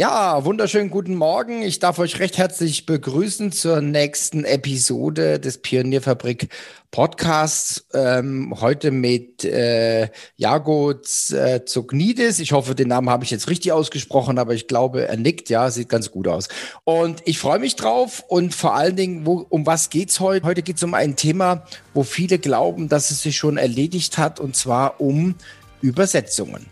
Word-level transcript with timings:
Ja, 0.00 0.46
wunderschönen 0.46 0.88
guten 0.88 1.14
Morgen. 1.14 1.60
Ich 1.60 1.78
darf 1.78 1.98
euch 1.98 2.20
recht 2.20 2.38
herzlich 2.38 2.86
begrüßen 2.86 3.52
zur 3.52 3.82
nächsten 3.82 4.46
Episode 4.46 5.38
des 5.38 5.58
Pionierfabrik 5.58 6.48
Podcasts. 6.90 7.86
Ähm, 7.92 8.54
heute 8.62 8.92
mit 8.92 9.44
äh, 9.44 10.08
Jago 10.36 10.92
äh, 10.92 11.66
Zugnidis. 11.66 12.38
Ich 12.38 12.52
hoffe, 12.52 12.74
den 12.74 12.88
Namen 12.88 13.10
habe 13.10 13.24
ich 13.24 13.30
jetzt 13.30 13.50
richtig 13.50 13.72
ausgesprochen, 13.72 14.38
aber 14.38 14.54
ich 14.54 14.68
glaube, 14.68 15.06
er 15.06 15.18
nickt. 15.18 15.50
Ja, 15.50 15.70
sieht 15.70 15.90
ganz 15.90 16.10
gut 16.10 16.28
aus. 16.28 16.48
Und 16.84 17.20
ich 17.26 17.38
freue 17.38 17.58
mich 17.58 17.76
drauf. 17.76 18.24
Und 18.26 18.54
vor 18.54 18.74
allen 18.74 18.96
Dingen, 18.96 19.26
wo, 19.26 19.44
um 19.50 19.66
was 19.66 19.90
geht's 19.90 20.18
heute? 20.18 20.46
Heute 20.46 20.62
geht 20.62 20.76
es 20.78 20.82
um 20.82 20.94
ein 20.94 21.14
Thema, 21.14 21.66
wo 21.92 22.04
viele 22.04 22.38
glauben, 22.38 22.88
dass 22.88 23.10
es 23.10 23.20
sich 23.20 23.36
schon 23.36 23.58
erledigt 23.58 24.16
hat, 24.16 24.40
und 24.40 24.56
zwar 24.56 24.98
um 24.98 25.34
Übersetzungen. 25.82 26.64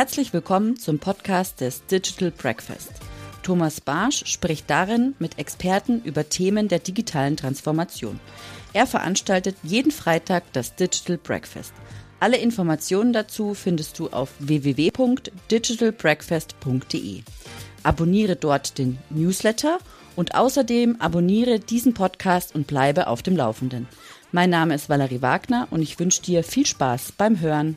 Herzlich 0.00 0.32
willkommen 0.32 0.78
zum 0.78 0.98
Podcast 0.98 1.60
des 1.60 1.84
Digital 1.84 2.30
Breakfast. 2.30 2.90
Thomas 3.42 3.82
Barsch 3.82 4.24
spricht 4.24 4.70
darin 4.70 5.14
mit 5.18 5.38
Experten 5.38 6.00
über 6.04 6.26
Themen 6.26 6.68
der 6.68 6.78
digitalen 6.78 7.36
Transformation. 7.36 8.18
Er 8.72 8.86
veranstaltet 8.86 9.56
jeden 9.62 9.92
Freitag 9.92 10.44
das 10.54 10.74
Digital 10.74 11.18
Breakfast. 11.18 11.74
Alle 12.18 12.38
Informationen 12.38 13.12
dazu 13.12 13.52
findest 13.52 13.98
du 13.98 14.08
auf 14.08 14.30
www.digitalbreakfast.de. 14.38 17.22
Abonniere 17.82 18.36
dort 18.36 18.78
den 18.78 18.96
Newsletter 19.10 19.80
und 20.16 20.34
außerdem 20.34 20.96
abonniere 20.98 21.60
diesen 21.60 21.92
Podcast 21.92 22.54
und 22.54 22.66
bleibe 22.66 23.06
auf 23.06 23.22
dem 23.22 23.36
Laufenden. 23.36 23.86
Mein 24.32 24.48
Name 24.48 24.74
ist 24.74 24.88
Valerie 24.88 25.20
Wagner 25.20 25.68
und 25.70 25.82
ich 25.82 25.98
wünsche 25.98 26.22
dir 26.22 26.42
viel 26.42 26.64
Spaß 26.64 27.12
beim 27.18 27.40
Hören. 27.40 27.76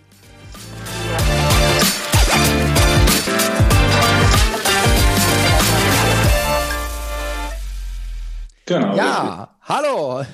Genau. 8.65 8.95
Ja, 8.95 9.51
richtig. 9.59 9.59
hallo. 9.61 10.25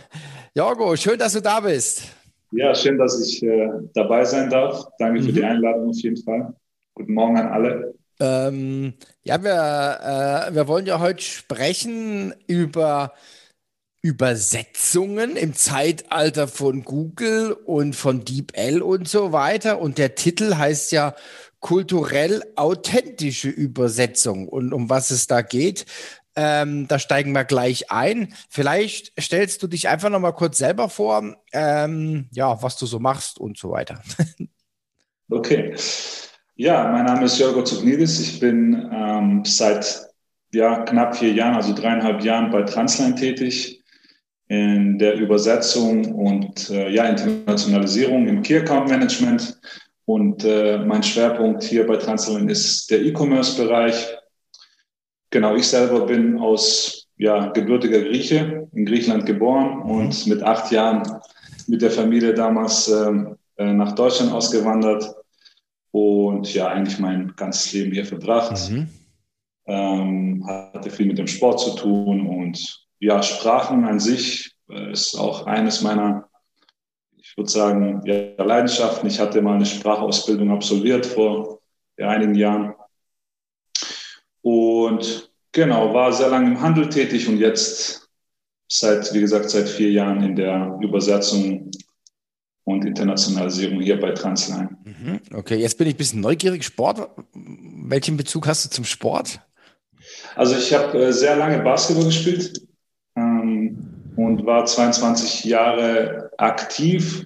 Jorgo, 0.53 0.95
schön, 0.95 1.17
dass 1.17 1.33
du 1.33 1.41
da 1.41 1.59
bist. 1.59 2.03
Ja, 2.51 2.73
schön, 2.75 2.97
dass 2.97 3.19
ich 3.19 3.43
äh, 3.43 3.69
dabei 3.93 4.23
sein 4.25 4.49
darf. 4.49 4.85
Danke 4.99 5.21
mhm. 5.21 5.25
für 5.25 5.33
die 5.33 5.41
mhm. 5.41 5.45
Einladung 5.45 5.89
auf 5.89 5.97
jeden 6.01 6.17
Fall. 6.17 6.53
Guten 6.93 7.13
Morgen 7.13 7.37
an 7.37 7.47
alle. 7.47 7.93
Ähm, 8.19 8.93
ja, 9.23 9.41
wir, 9.41 10.49
äh, 10.49 10.53
wir 10.53 10.67
wollen 10.67 10.85
ja 10.85 10.99
heute 10.99 11.23
sprechen 11.23 12.33
über 12.47 13.13
Übersetzungen 14.01 15.35
im 15.35 15.53
Zeitalter 15.53 16.47
von 16.47 16.83
Google 16.83 17.53
und 17.53 17.95
von 17.95 18.25
DeepL 18.25 18.81
und 18.81 19.07
so 19.07 19.31
weiter. 19.31 19.79
Und 19.79 19.97
der 19.97 20.15
Titel 20.15 20.55
heißt 20.55 20.91
ja 20.91 21.15
kulturell 21.59 22.43
authentische 22.55 23.49
Übersetzung. 23.49 24.47
Und 24.47 24.73
um 24.73 24.89
was 24.89 25.11
es 25.11 25.27
da 25.27 25.41
geht, 25.41 25.85
ähm, 26.41 26.87
da 26.87 26.99
steigen 26.99 27.33
wir 27.33 27.43
gleich 27.43 27.91
ein. 27.91 28.33
Vielleicht 28.49 29.11
stellst 29.19 29.61
du 29.61 29.67
dich 29.67 29.89
einfach 29.89 30.09
noch 30.09 30.21
mal 30.21 30.31
kurz 30.31 30.57
selber 30.57 30.87
vor, 30.87 31.35
ähm, 31.51 32.29
ja, 32.31 32.63
was 32.63 32.77
du 32.77 32.85
so 32.85 32.97
machst 32.97 33.39
und 33.39 33.57
so 33.57 33.71
weiter. 33.71 34.01
okay. 35.29 35.75
Ja, 36.55 36.89
mein 36.93 37.03
Name 37.03 37.25
ist 37.25 37.39
Jörgo 37.39 37.61
Zugnidis. 37.63 38.21
Ich 38.21 38.39
bin 38.39 38.89
ähm, 38.89 39.43
seit 39.43 40.07
ja, 40.53 40.83
knapp 40.85 41.17
vier 41.17 41.33
Jahren, 41.33 41.55
also 41.55 41.73
dreieinhalb 41.73 42.23
Jahren 42.23 42.51
bei 42.51 42.61
Transline 42.61 43.15
tätig 43.15 43.83
in 44.47 44.97
der 44.97 45.15
Übersetzung 45.15 46.05
und 46.13 46.69
äh, 46.69 46.89
ja, 46.89 47.03
Internationalisierung 47.03 48.29
im 48.29 48.41
Key 48.43 48.59
Account 48.59 48.89
Management. 48.89 49.59
Und 50.05 50.45
äh, 50.45 50.77
mein 50.79 51.03
Schwerpunkt 51.03 51.63
hier 51.63 51.85
bei 51.85 51.97
Transline 51.97 52.49
ist 52.49 52.89
der 52.89 53.01
E-Commerce-Bereich 53.01 54.07
Genau, 55.31 55.55
ich 55.55 55.67
selber 55.67 56.05
bin 56.05 56.39
aus 56.39 57.07
ja, 57.17 57.49
gebürtiger 57.49 58.01
Grieche, 58.01 58.67
in 58.73 58.85
Griechenland 58.85 59.25
geboren 59.25 59.81
und 59.81 60.25
mit 60.27 60.41
acht 60.41 60.71
Jahren 60.71 61.03
mit 61.67 61.81
der 61.81 61.91
Familie 61.91 62.33
damals 62.33 62.87
ähm, 62.87 63.37
äh, 63.57 63.73
nach 63.73 63.93
Deutschland 63.93 64.31
ausgewandert 64.31 65.13
und 65.91 66.51
ja, 66.53 66.69
eigentlich 66.69 66.97
mein 66.99 67.33
ganzes 67.35 67.73
Leben 67.73 67.91
hier 67.91 68.05
verbracht. 68.05 68.71
Mhm. 68.71 68.87
Ähm, 69.67 70.47
hatte 70.47 70.89
viel 70.89 71.05
mit 71.05 71.19
dem 71.19 71.27
Sport 71.27 71.59
zu 71.59 71.75
tun 71.75 72.25
und 72.25 72.87
ja, 72.99 73.21
Sprachen 73.21 73.85
an 73.85 73.99
sich 73.99 74.55
äh, 74.69 74.91
ist 74.91 75.15
auch 75.15 75.45
eines 75.45 75.81
meiner, 75.81 76.27
ich 77.17 77.37
würde 77.37 77.51
sagen, 77.51 78.01
ja, 78.05 78.43
Leidenschaften. 78.43 79.07
Ich 79.07 79.19
hatte 79.19 79.41
mal 79.41 79.55
eine 79.55 79.65
Sprachausbildung 79.65 80.51
absolviert 80.51 81.05
vor 81.05 81.59
einigen 81.97 82.35
Jahren 82.35 82.73
und 84.41 85.31
genau, 85.51 85.93
war 85.93 86.11
sehr 86.13 86.29
lange 86.29 86.47
im 86.47 86.61
Handel 86.61 86.89
tätig 86.89 87.27
und 87.27 87.37
jetzt 87.37 88.09
seit, 88.67 89.13
wie 89.13 89.21
gesagt, 89.21 89.49
seit 89.49 89.67
vier 89.67 89.91
Jahren 89.91 90.21
in 90.23 90.35
der 90.35 90.77
Übersetzung 90.81 91.71
und 92.63 92.85
Internationalisierung 92.85 93.81
hier 93.81 93.99
bei 93.99 94.11
Transline. 94.11 94.69
Mhm, 94.83 95.19
okay, 95.33 95.55
jetzt 95.55 95.77
bin 95.77 95.87
ich 95.87 95.95
ein 95.95 95.97
bisschen 95.97 96.21
neugierig. 96.21 96.63
Sport, 96.63 97.09
welchen 97.33 98.15
Bezug 98.15 98.47
hast 98.47 98.65
du 98.65 98.69
zum 98.69 98.85
Sport? 98.85 99.39
Also 100.35 100.55
ich 100.55 100.73
habe 100.73 100.97
äh, 101.05 101.11
sehr 101.11 101.35
lange 101.35 101.59
Basketball 101.63 102.05
gespielt 102.05 102.61
ähm, 103.15 104.13
und 104.15 104.45
war 104.45 104.65
22 104.65 105.45
Jahre 105.45 106.31
aktiv. 106.37 107.25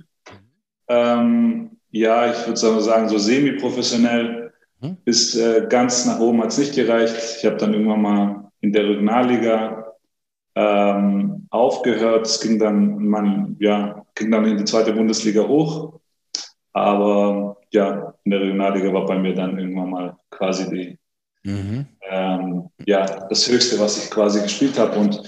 Ähm, 0.88 1.72
ja, 1.92 2.32
ich 2.32 2.48
würde 2.48 2.82
sagen, 2.82 3.10
so 3.10 3.18
semi-professionell 3.18 4.43
hm? 4.84 4.98
Bis 5.06 5.36
äh, 5.38 5.66
ganz 5.70 6.06
nach 6.06 6.20
oben 6.20 6.42
hat 6.42 6.50
es 6.50 6.58
nicht 6.58 6.76
gereicht. 6.76 7.16
Ich 7.38 7.46
habe 7.46 7.56
dann 7.56 7.74
irgendwann 7.74 8.02
mal 8.02 8.52
in 8.60 8.74
der 8.74 8.84
Regionalliga 8.84 9.94
ähm, 10.56 11.48
aufgehört. 11.50 12.28
Es 12.28 12.42
ging 12.42 12.60
dann, 12.60 12.98
man, 13.08 13.56
ja, 13.60 14.04
ging 14.14 14.30
dann 14.30 14.46
in 14.46 14.58
die 14.58 14.66
zweite 14.66 14.92
Bundesliga 14.92 15.48
hoch. 15.48 16.02
Aber 16.74 17.58
ja, 17.72 18.14
in 18.26 18.32
der 18.32 18.42
Regionalliga 18.42 18.94
war 18.94 19.06
bei 19.06 19.18
mir 19.18 19.34
dann 19.34 19.58
irgendwann 19.58 19.90
mal 19.90 20.18
quasi 20.30 20.70
die, 20.70 21.50
mhm. 21.50 21.86
ähm, 22.10 22.70
ja, 22.86 23.06
das 23.30 23.50
Höchste, 23.50 23.80
was 23.80 24.04
ich 24.04 24.12
quasi 24.12 24.42
gespielt 24.42 24.78
habe. 24.78 25.00
Und 25.00 25.22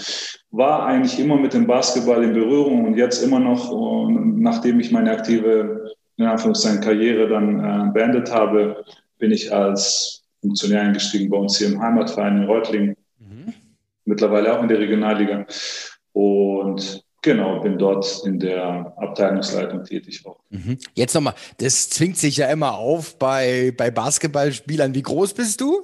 war 0.51 0.85
eigentlich 0.85 1.17
immer 1.17 1.37
mit 1.37 1.53
dem 1.53 1.66
Basketball 1.66 2.23
in 2.25 2.33
Berührung 2.33 2.85
und 2.85 2.97
jetzt 2.97 3.23
immer 3.23 3.39
noch, 3.39 3.72
nachdem 4.09 4.81
ich 4.81 4.91
meine 4.91 5.11
aktive 5.11 5.95
in 6.17 6.25
Anführungszeichen 6.25 6.81
Karriere 6.81 7.27
dann 7.27 7.59
äh, 7.59 7.91
beendet 7.91 8.31
habe, 8.33 8.85
bin 9.25 9.31
ich 9.31 9.52
als 9.52 10.22
Funktionär 10.40 10.81
eingestiegen 10.81 11.31
bei 11.31 11.38
uns 11.38 11.58
hier 11.58 11.66
im 11.66 11.81
Heimatverein 11.81 12.38
in 12.38 12.44
Reutlingen. 12.44 12.96
Mhm. 13.18 13.53
Mittlerweile 14.06 14.56
auch 14.56 14.62
in 14.62 14.69
der 14.69 14.78
Regionalliga. 14.80 15.47
Und 16.13 17.03
Genau, 17.24 17.59
bin 17.59 17.80
dort 17.80 18.22
in 18.28 18.40
der 18.40 18.94
Abteilungsleitung 18.97 19.84
tätig 19.84 20.24
auch. 20.28 20.38
Mhm. 20.52 20.78
Jetzt 20.94 21.16
nochmal, 21.16 21.34
das 21.58 21.90
zwingt 21.90 22.19
sich 22.19 22.38
ja 22.38 22.52
immer 22.52 22.75
auf 22.75 23.18
bei, 23.18 23.74
bei 23.75 23.90
Basketballspielern. 23.90 24.94
Wie 24.94 25.02
groß 25.02 25.34
bist 25.34 25.59
du? 25.59 25.84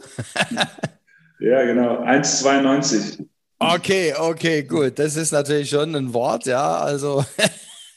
ja, 1.40 1.64
genau, 1.64 2.04
1,92. 2.04 3.26
Okay, 3.58 4.14
okay, 4.16 4.62
gut. 4.62 5.00
Das 5.00 5.16
ist 5.16 5.32
natürlich 5.32 5.72
schon 5.72 5.96
ein 5.96 6.14
Wort, 6.14 6.46
ja. 6.46 6.78
Also 6.78 7.26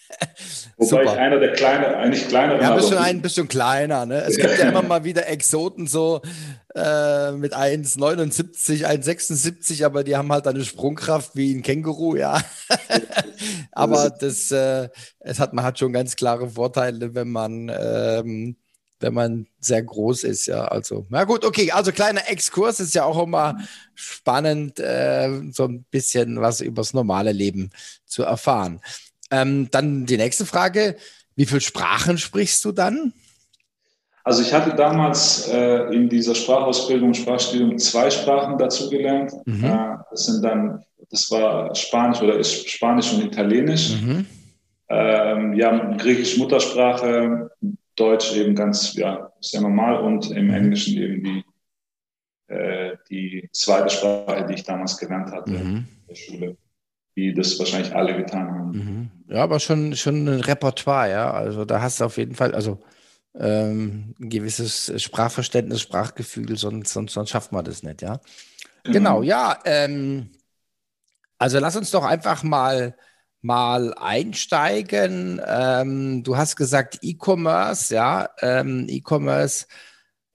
Wobei 0.76 0.88
Super. 0.88 1.02
ich 1.04 1.20
einer 1.20 1.38
der 1.38 1.52
kleine, 1.52 1.96
eigentlich 1.96 2.28
kleineren. 2.28 2.60
Ja, 2.60 2.74
bist 2.74 2.88
schon 2.88 2.98
ein 2.98 3.22
bisschen 3.22 3.46
kleiner. 3.46 4.06
Ne? 4.06 4.22
Es 4.22 4.36
gibt 4.36 4.58
ja 4.58 4.68
immer 4.68 4.82
mal 4.82 5.04
wieder 5.04 5.28
Exoten 5.28 5.86
so 5.86 6.20
äh, 6.74 7.30
mit 7.32 7.54
1,79, 7.54 8.84
1,76, 8.84 9.84
aber 9.84 10.02
die 10.02 10.16
haben 10.16 10.32
halt 10.32 10.48
eine 10.48 10.64
Sprungkraft 10.64 11.36
wie 11.36 11.54
ein 11.54 11.62
Känguru, 11.62 12.16
ja. 12.16 12.42
aber 13.72 14.10
das, 14.10 14.50
äh, 14.50 14.88
es 15.20 15.38
hat, 15.38 15.52
man 15.52 15.64
hat 15.64 15.78
schon 15.78 15.92
ganz 15.92 16.16
klare 16.16 16.48
Vorteile, 16.50 17.14
wenn 17.14 17.30
man, 17.30 17.70
ähm, 17.72 18.56
wenn 18.98 19.14
man 19.14 19.46
sehr 19.60 19.82
groß 19.84 20.24
ist, 20.24 20.46
ja. 20.46 20.64
Also, 20.64 21.06
na 21.10 21.22
gut, 21.22 21.44
okay. 21.44 21.70
Also 21.70 21.92
kleiner 21.92 22.28
Exkurs 22.28 22.80
ist 22.80 22.94
ja 22.94 23.04
auch 23.04 23.22
immer 23.22 23.56
spannend, 23.94 24.80
äh, 24.80 25.30
so 25.52 25.66
ein 25.66 25.84
bisschen 25.90 26.40
was 26.40 26.60
übers 26.60 26.94
normale 26.94 27.30
Leben 27.30 27.70
zu 28.06 28.24
erfahren. 28.24 28.80
Ähm, 29.30 29.68
dann 29.70 30.06
die 30.06 30.16
nächste 30.16 30.46
Frage: 30.46 30.96
Wie 31.36 31.46
viele 31.46 31.60
Sprachen 31.60 32.18
sprichst 32.18 32.64
du 32.64 32.72
dann? 32.72 33.12
Also 34.24 34.40
ich 34.40 34.54
hatte 34.54 34.74
damals 34.74 35.48
äh, 35.48 35.94
in 35.94 36.08
dieser 36.08 36.34
Sprachausbildung, 36.34 37.12
Sprachstudium 37.12 37.78
zwei 37.78 38.10
Sprachen 38.10 38.56
dazu 38.56 38.88
gelernt. 38.88 39.32
Mhm. 39.44 39.64
Äh, 39.64 39.96
das 40.10 40.26
sind 40.26 40.42
dann, 40.42 40.82
das 41.10 41.30
war 41.30 41.74
Spanisch 41.74 42.22
oder 42.22 42.38
ist 42.38 42.68
Spanisch 42.70 43.12
und 43.12 43.22
Italienisch. 43.22 44.00
Mhm. 44.00 44.26
Ähm, 44.88 45.52
ja, 45.54 45.94
Griechisch 45.96 46.38
Muttersprache, 46.38 47.50
Deutsch 47.96 48.34
eben 48.34 48.54
ganz, 48.54 48.94
ja, 48.94 49.30
sehr 49.40 49.60
normal 49.60 50.00
und 50.00 50.30
im 50.30 50.46
mhm. 50.46 50.54
Englischen 50.54 50.96
eben 50.96 51.22
die, 51.22 51.44
äh, 52.48 52.96
die 53.10 53.48
zweite 53.52 53.90
Sprache, 53.90 54.46
die 54.48 54.54
ich 54.54 54.64
damals 54.64 54.96
gelernt 54.96 55.32
hatte 55.32 55.50
mhm. 55.50 55.58
in 55.58 55.86
der 56.08 56.14
Schule 56.14 56.56
wie 57.14 57.32
das 57.32 57.58
wahrscheinlich 57.58 57.94
alle 57.94 58.16
getan 58.16 58.50
haben. 58.50 58.70
Mhm. 58.70 59.10
Ja, 59.28 59.42
aber 59.42 59.60
schon, 59.60 59.94
schon 59.96 60.26
ein 60.26 60.40
Repertoire, 60.40 61.10
ja. 61.10 61.30
Also 61.32 61.64
da 61.64 61.80
hast 61.80 62.00
du 62.00 62.04
auf 62.04 62.16
jeden 62.16 62.34
Fall, 62.34 62.54
also 62.54 62.80
ähm, 63.36 64.14
ein 64.20 64.30
gewisses 64.30 64.92
Sprachverständnis, 65.02 65.80
Sprachgefühl, 65.80 66.56
sonst, 66.56 66.92
sonst, 66.92 67.12
sonst 67.12 67.30
schafft 67.30 67.52
man 67.52 67.64
das 67.64 67.82
nicht, 67.82 68.02
ja. 68.02 68.20
Genau, 68.84 68.92
genau 68.92 69.22
ja. 69.22 69.58
Ähm, 69.64 70.30
also 71.38 71.58
lass 71.58 71.76
uns 71.76 71.90
doch 71.90 72.04
einfach 72.04 72.42
mal 72.42 72.96
mal 73.44 73.92
einsteigen. 73.98 75.38
Ähm, 75.46 76.22
du 76.24 76.36
hast 76.36 76.56
gesagt 76.56 77.00
E-Commerce, 77.02 77.94
ja. 77.94 78.30
Ähm, 78.40 78.86
E-Commerce 78.88 79.66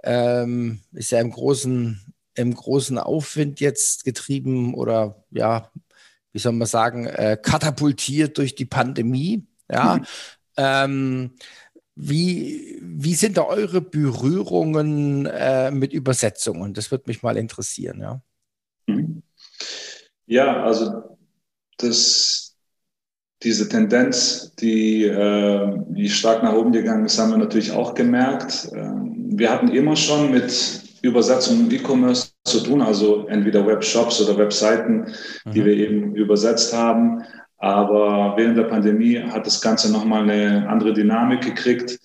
ähm, 0.04 0.82
ist 0.94 1.12
ja 1.12 1.20
im 1.20 1.32
großen, 1.32 2.14
im 2.36 2.54
großen 2.54 3.00
Aufwind 3.00 3.60
jetzt 3.62 4.06
getrieben 4.06 4.76
oder 4.76 5.24
ja, 5.32 5.72
wie 6.32 6.40
soll 6.40 6.54
man 6.54 6.68
sagen, 6.68 7.06
äh, 7.06 7.38
katapultiert 7.42 8.38
durch 8.38 8.56
die 8.56 8.66
Pandemie. 8.66 9.46
Ja. 9.72 9.98
Mhm. 9.98 10.06
Ähm, 10.58 11.32
wie, 11.96 12.80
wie 12.82 13.14
sind 13.14 13.38
da 13.38 13.44
eure 13.44 13.82
Berührungen 13.82 15.26
äh, 15.26 15.70
mit 15.72 15.92
Übersetzungen? 15.92 16.74
Das 16.74 16.92
würde 16.92 17.06
mich 17.08 17.24
mal 17.24 17.38
interessieren, 17.38 18.00
ja. 18.00 18.22
Mhm. 18.88 19.24
Ja, 20.26 20.64
also 20.64 21.18
das, 21.78 22.56
diese 23.44 23.68
Tendenz, 23.68 24.54
die, 24.56 25.06
äh, 25.06 25.78
die 25.90 26.10
stark 26.10 26.44
nach 26.44 26.54
oben 26.54 26.72
gegangen 26.72 27.06
ist, 27.06 27.18
haben 27.18 27.32
wir 27.32 27.38
natürlich 27.38 27.72
auch 27.72 27.96
gemerkt. 27.96 28.70
Ähm, 28.74 29.38
wir 29.38 29.50
hatten 29.50 29.70
immer 29.70 29.96
schon 29.96 30.32
mit 30.32 30.89
Übersetzung 31.02 31.62
im 31.62 31.72
E-Commerce 31.72 32.32
zu 32.44 32.62
tun, 32.62 32.82
also 32.82 33.28
entweder 33.28 33.66
Webshops 33.66 34.22
oder 34.22 34.38
Webseiten, 34.38 35.14
mhm. 35.46 35.52
die 35.52 35.66
wir 35.66 35.74
eben 35.74 36.16
übersetzt 36.16 36.76
haben. 36.76 37.24
Aber 37.58 38.34
während 38.38 38.58
der 38.58 38.64
Pandemie 38.64 39.20
hat 39.20 39.46
das 39.46 39.62
Ganze 39.62 39.92
nochmal 39.92 40.24
eine 40.24 40.68
andere 40.70 40.94
Dynamik 40.94 41.42
gekriegt. 41.42 42.00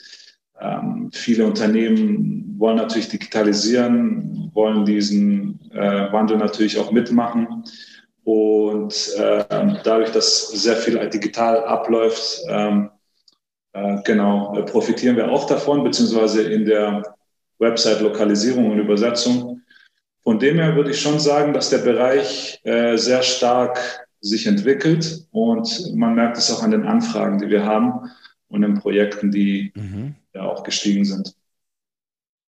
Ähm, 0.61 1.11
viele 1.13 1.47
Unternehmen 1.47 2.55
wollen 2.59 2.77
natürlich 2.77 3.09
digitalisieren, 3.09 4.51
wollen 4.55 4.85
diesen 4.85 5.61
äh, 5.73 6.13
Wandel 6.13 6.39
natürlich 6.39 6.79
auch 6.79 6.91
mitmachen. 6.91 7.65
Und 8.25 8.95
äh, 9.17 9.45
dadurch, 9.85 10.11
dass 10.13 10.49
sehr 10.49 10.77
viel 10.77 10.99
digital 11.11 11.63
abläuft, 11.65 12.41
ähm, 12.49 12.91
äh, 13.75 13.99
genau, 14.05 14.53
profitieren 14.65 15.17
wir 15.17 15.31
auch 15.31 15.47
davon, 15.47 15.85
beziehungsweise 15.85 16.43
in 16.43 16.65
der 16.65 17.15
Website-Lokalisierung 17.59 18.71
und 18.71 18.79
Übersetzung. 18.79 19.63
Von 20.23 20.39
dem 20.39 20.59
her 20.59 20.75
würde 20.75 20.91
ich 20.91 21.01
schon 21.01 21.21
sagen, 21.21 21.53
dass 21.53 21.71
der 21.71 21.79
Bereich 21.79 22.61
äh, 22.65 22.97
sehr 22.97 23.23
stark 23.23 24.07
sich 24.21 24.47
entwickelt 24.47 25.27
und 25.31 25.95
man 25.95 26.15
merkt 26.15 26.39
es 26.39 26.51
auch 26.51 26.63
an 26.63 26.71
den 26.71 26.87
Anfragen, 26.87 27.39
die 27.39 27.51
wir 27.51 27.65
haben 27.65 28.11
und 28.49 28.63
den 28.63 28.79
Projekten, 28.79 29.31
die 29.31 29.73
mhm. 29.75 30.15
ja 30.33 30.43
auch 30.43 30.63
gestiegen 30.63 31.05
sind. 31.05 31.35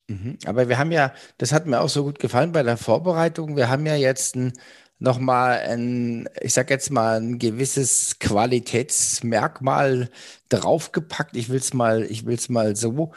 Mhm. 0.08 0.38
Aber 0.46 0.68
wir 0.68 0.78
haben 0.78 0.92
ja, 0.92 1.12
das 1.36 1.52
hat 1.52 1.66
mir 1.66 1.80
auch 1.80 1.90
so 1.90 2.04
gut 2.04 2.18
gefallen 2.18 2.52
bei 2.52 2.62
der 2.62 2.78
Vorbereitung, 2.78 3.56
wir 3.56 3.68
haben 3.68 3.84
ja 3.84 3.96
jetzt 3.96 4.36
ein, 4.36 4.52
nochmal 4.98 5.58
ein, 5.68 6.28
ich 6.40 6.54
sag 6.54 6.70
jetzt 6.70 6.90
mal, 6.90 7.20
ein 7.20 7.38
gewisses 7.38 8.18
Qualitätsmerkmal 8.18 10.08
draufgepackt. 10.48 11.36
Ich 11.36 11.48
will 11.50 11.58
es 11.58 11.74
mal, 11.74 12.04
ich 12.04 12.24
will 12.24 12.36
es 12.36 12.48
mal 12.48 12.76
so 12.76 13.12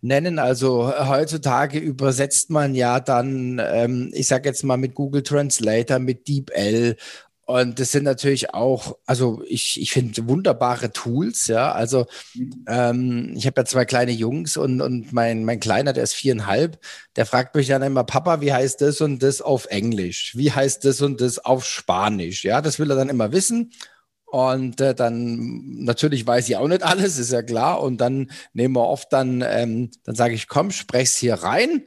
nennen. 0.00 0.38
Also 0.38 0.92
heutzutage 1.08 1.78
übersetzt 1.78 2.50
man 2.50 2.74
ja 2.74 3.00
dann, 3.00 3.60
ähm, 3.64 4.10
ich 4.14 4.28
sage 4.28 4.48
jetzt 4.48 4.64
mal 4.64 4.76
mit 4.76 4.94
Google 4.94 5.22
Translator, 5.22 5.98
mit 5.98 6.28
DeepL 6.28 6.96
und 7.44 7.80
das 7.80 7.90
sind 7.90 8.04
natürlich 8.04 8.54
auch, 8.54 8.96
also 9.04 9.42
ich, 9.46 9.80
ich 9.80 9.92
finde 9.92 10.28
wunderbare 10.28 10.92
Tools, 10.92 11.48
ja. 11.48 11.72
Also 11.72 12.06
ähm, 12.68 13.34
ich 13.36 13.46
habe 13.46 13.60
ja 13.60 13.64
zwei 13.64 13.84
kleine 13.84 14.12
Jungs 14.12 14.56
und, 14.56 14.80
und 14.80 15.12
mein, 15.12 15.44
mein 15.44 15.58
Kleiner, 15.58 15.92
der 15.92 16.04
ist 16.04 16.14
viereinhalb, 16.14 16.78
der 17.16 17.26
fragt 17.26 17.54
mich 17.54 17.66
dann 17.66 17.82
immer, 17.82 18.04
Papa, 18.04 18.40
wie 18.40 18.52
heißt 18.52 18.80
das 18.80 19.00
und 19.00 19.22
das 19.22 19.42
auf 19.42 19.66
Englisch? 19.66 20.32
Wie 20.36 20.52
heißt 20.52 20.84
das 20.84 21.02
und 21.02 21.20
das 21.20 21.40
auf 21.40 21.66
Spanisch? 21.66 22.44
Ja, 22.44 22.62
das 22.62 22.78
will 22.78 22.90
er 22.90 22.96
dann 22.96 23.08
immer 23.08 23.32
wissen. 23.32 23.72
Und 24.32 24.80
äh, 24.80 24.94
dann 24.94 25.84
natürlich 25.84 26.26
weiß 26.26 26.48
ich 26.48 26.56
auch 26.56 26.66
nicht 26.66 26.82
alles, 26.82 27.18
ist 27.18 27.32
ja 27.32 27.42
klar. 27.42 27.82
Und 27.82 27.98
dann 27.98 28.30
nehmen 28.54 28.74
wir 28.74 28.88
oft 28.88 29.12
dann, 29.12 29.44
ähm, 29.46 29.90
dann 30.04 30.14
sage 30.14 30.32
ich, 30.32 30.48
komm, 30.48 30.70
sprech's 30.70 31.18
hier 31.18 31.34
rein. 31.34 31.82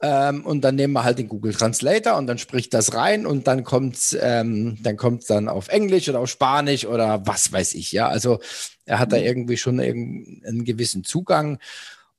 Ähm, 0.00 0.46
und 0.46 0.62
dann 0.62 0.76
nehmen 0.76 0.94
wir 0.94 1.04
halt 1.04 1.18
den 1.18 1.28
Google 1.28 1.52
Translator 1.52 2.16
und 2.16 2.28
dann 2.28 2.38
spricht 2.38 2.72
das 2.72 2.94
rein 2.94 3.26
und 3.26 3.46
dann 3.46 3.62
kommt 3.62 4.18
ähm, 4.22 4.78
dann 4.82 4.96
kommt 4.96 5.28
dann 5.28 5.50
auf 5.50 5.68
Englisch 5.68 6.08
oder 6.08 6.20
auf 6.20 6.30
Spanisch 6.30 6.86
oder 6.86 7.26
was 7.26 7.52
weiß 7.52 7.74
ich. 7.74 7.92
Ja, 7.92 8.08
also 8.08 8.40
er 8.86 8.98
hat 8.98 9.12
da 9.12 9.18
mhm. 9.18 9.24
irgendwie 9.24 9.58
schon 9.58 9.78
einen 9.78 10.64
gewissen 10.64 11.04
Zugang. 11.04 11.58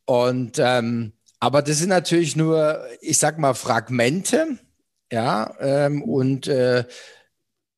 Und 0.05 0.59
ähm, 0.59 1.13
aber 1.39 1.63
das 1.63 1.79
sind 1.79 1.89
natürlich 1.89 2.35
nur, 2.35 2.85
ich 3.01 3.17
sag 3.17 3.39
mal, 3.39 3.55
Fragmente. 3.55 4.59
Ja, 5.11 5.55
ähm, 5.59 6.03
und 6.03 6.47
äh, 6.47 6.85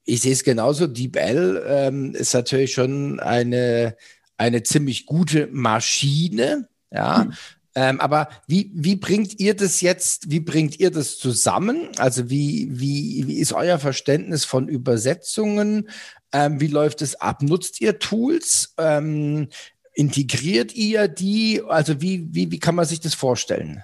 ich 0.05 0.21
sehe 0.21 0.33
es 0.33 0.43
genauso. 0.43 0.87
DeepL 0.87 1.63
ähm, 1.67 2.15
ist 2.15 2.33
natürlich 2.33 2.73
schon 2.73 3.19
eine, 3.19 3.97
eine 4.37 4.63
ziemlich 4.63 5.05
gute 5.05 5.47
Maschine. 5.47 6.69
Ja. 6.91 7.25
Mhm. 7.25 7.33
Ähm, 7.77 7.99
aber 7.99 8.29
wie, 8.47 8.71
wie 8.73 8.95
bringt 8.95 9.39
ihr 9.39 9.53
das 9.53 9.81
jetzt, 9.81 10.31
wie 10.31 10.39
bringt 10.39 10.79
ihr 10.79 10.91
das 10.91 11.17
zusammen? 11.17 11.89
Also 11.97 12.29
wie, 12.29 12.69
wie, 12.71 13.27
wie 13.27 13.39
ist 13.39 13.51
euer 13.51 13.79
Verständnis 13.79 14.45
von 14.45 14.69
Übersetzungen? 14.69 15.89
Ähm, 16.31 16.61
wie 16.61 16.67
läuft 16.67 17.01
es 17.01 17.15
ab? 17.15 17.41
Nutzt 17.41 17.81
ihr 17.81 17.99
Tools? 17.99 18.73
Ähm, 18.77 19.49
integriert 19.93 20.73
ihr 20.73 21.09
die? 21.09 21.63
Also 21.67 21.99
wie, 21.99 22.27
wie, 22.31 22.49
wie 22.51 22.59
kann 22.59 22.75
man 22.75 22.85
sich 22.85 23.01
das 23.01 23.13
vorstellen? 23.13 23.83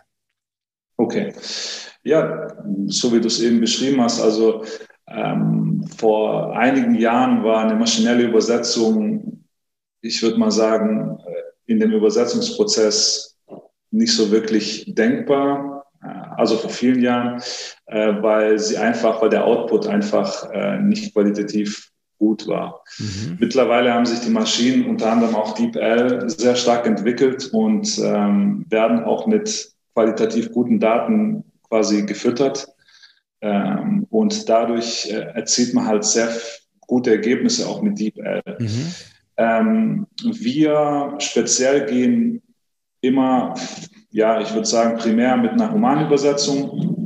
Okay. 0.95 1.33
Ja, 2.03 2.47
so 2.85 3.13
wie 3.13 3.19
du 3.19 3.27
es 3.27 3.41
eben 3.41 3.59
beschrieben 3.59 4.01
hast, 4.01 4.21
also 4.21 4.63
ähm, 5.15 5.85
vor 5.97 6.55
einigen 6.55 6.95
Jahren 6.95 7.43
war 7.43 7.63
eine 7.63 7.75
maschinelle 7.75 8.23
Übersetzung, 8.23 9.45
ich 10.01 10.21
würde 10.21 10.37
mal 10.37 10.51
sagen, 10.51 11.17
äh, 11.25 11.71
in 11.71 11.79
dem 11.79 11.91
Übersetzungsprozess 11.91 13.37
nicht 13.91 14.13
so 14.13 14.31
wirklich 14.31 14.93
denkbar, 14.95 15.85
äh, 16.03 16.07
also 16.37 16.57
vor 16.57 16.69
vielen 16.69 17.01
Jahren, 17.01 17.41
äh, 17.85 18.13
weil 18.21 18.59
sie 18.59 18.77
einfach, 18.77 19.21
weil 19.21 19.29
der 19.29 19.45
Output 19.45 19.87
einfach 19.87 20.49
nicht 20.81 21.13
qualitativ 21.13 21.91
gut 22.17 22.47
war. 22.47 22.83
Mhm. 22.99 23.37
Mittlerweile 23.39 23.93
haben 23.93 24.05
sich 24.05 24.19
die 24.19 24.29
Maschinen, 24.29 24.87
unter 24.87 25.11
anderem 25.11 25.35
auch 25.35 25.55
DeepL, 25.55 26.29
sehr 26.29 26.55
stark 26.55 26.85
entwickelt 26.85 27.49
und 27.51 27.97
ähm, 27.97 28.65
werden 28.69 29.03
auch 29.03 29.25
mit 29.25 29.71
qualitativ 29.93 30.51
guten 30.51 30.79
Daten 30.79 31.43
quasi 31.67 32.05
gefüttert. 32.05 32.67
Ähm, 33.41 34.05
und 34.09 34.47
dadurch 34.47 35.09
äh, 35.11 35.33
erzielt 35.33 35.73
man 35.73 35.87
halt 35.87 36.03
sehr 36.03 36.29
gute 36.81 37.11
Ergebnisse 37.11 37.67
auch 37.67 37.81
mit 37.81 37.99
DeepL. 37.99 38.41
Mhm. 38.59 38.93
Ähm, 39.37 40.07
wir 40.23 41.15
speziell 41.19 41.85
gehen 41.85 42.41
immer, 43.01 43.55
ja, 44.11 44.39
ich 44.41 44.53
würde 44.53 44.67
sagen, 44.67 44.97
primär 44.97 45.37
mit 45.37 45.51
einer 45.51 45.71
Humanübersetzung 45.71 47.01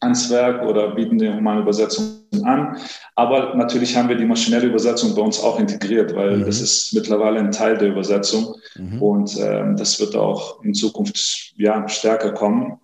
ans 0.00 0.30
Werk 0.30 0.62
oder 0.64 0.94
bieten 0.94 1.18
die 1.18 1.28
Humanübersetzung 1.28 2.04
an. 2.42 2.76
Aber 3.14 3.54
natürlich 3.54 3.96
haben 3.96 4.08
wir 4.08 4.16
die 4.16 4.24
maschinelle 4.24 4.66
Übersetzung 4.66 5.14
bei 5.14 5.22
uns 5.22 5.40
auch 5.40 5.58
integriert, 5.58 6.14
weil 6.14 6.38
mhm. 6.38 6.46
das 6.46 6.60
ist 6.60 6.92
mittlerweile 6.92 7.38
ein 7.38 7.52
Teil 7.52 7.78
der 7.78 7.88
Übersetzung 7.88 8.56
mhm. 8.76 9.02
und 9.02 9.36
ähm, 9.40 9.76
das 9.76 10.00
wird 10.00 10.16
auch 10.16 10.62
in 10.62 10.74
Zukunft 10.74 11.52
ja, 11.56 11.86
stärker 11.88 12.32
kommen. 12.32 12.78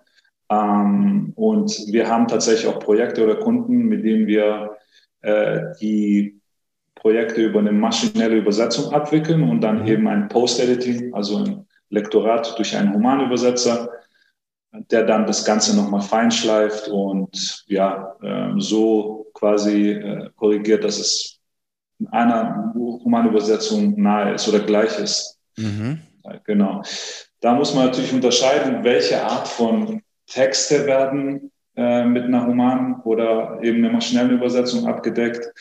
Ähm, 0.53 1.33
und 1.35 1.71
wir 1.89 2.09
haben 2.09 2.29
tatsächlich 2.29 2.67
auch 2.67 2.79
Projekte 2.79 3.25
oder 3.25 3.37
Kunden, 3.37 3.85
mit 3.85 4.05
denen 4.05 4.27
wir 4.27 4.77
äh, 5.23 5.61
die 5.81 6.41
Projekte 6.95 7.43
über 7.43 7.61
eine 7.61 7.73
maschinelle 7.73 8.37
Übersetzung 8.37 8.93
abwickeln 8.93 9.49
und 9.49 9.61
dann 9.61 9.83
mhm. 9.83 9.89
eben 9.89 10.09
ein 10.09 10.29
Post-Editing, 10.29 11.15
also 11.15 11.39
ein 11.39 11.67
Lektorat 11.89 12.59
durch 12.59 12.77
einen 12.77 12.95
Humanübersetzer, 12.95 13.89
der 14.73 15.05
dann 15.05 15.27
das 15.27 15.45
Ganze 15.45 15.77
nochmal 15.77 16.01
feinschleift 16.01 16.89
und 16.89 17.65
ja, 17.67 18.17
äh, 18.23 18.53
so 18.59 19.27
quasi 19.35 19.91
äh, 19.91 20.31
korrigiert, 20.37 20.85
dass 20.85 20.99
es 20.99 21.39
in 21.99 22.09
einer 22.09 22.73
Humanübersetzung 22.75 24.01
nahe 24.01 24.35
ist 24.35 24.49
oder 24.49 24.61
gleich 24.61 24.99
ist. 24.99 25.39
Mhm. 25.57 26.01
Genau. 26.45 26.83
Da 27.41 27.55
muss 27.55 27.75
man 27.75 27.87
natürlich 27.87 28.13
unterscheiden, 28.13 28.85
welche 28.85 29.23
Art 29.23 29.49
von 29.49 30.03
Texte 30.33 30.87
werden 30.87 31.51
äh, 31.77 32.05
mit 32.05 32.25
einer 32.25 32.47
humanen 32.47 33.01
oder 33.03 33.59
eben 33.63 33.79
einer 33.79 33.93
maschinellen 33.93 34.31
Übersetzung 34.33 34.87
abgedeckt. 34.87 35.53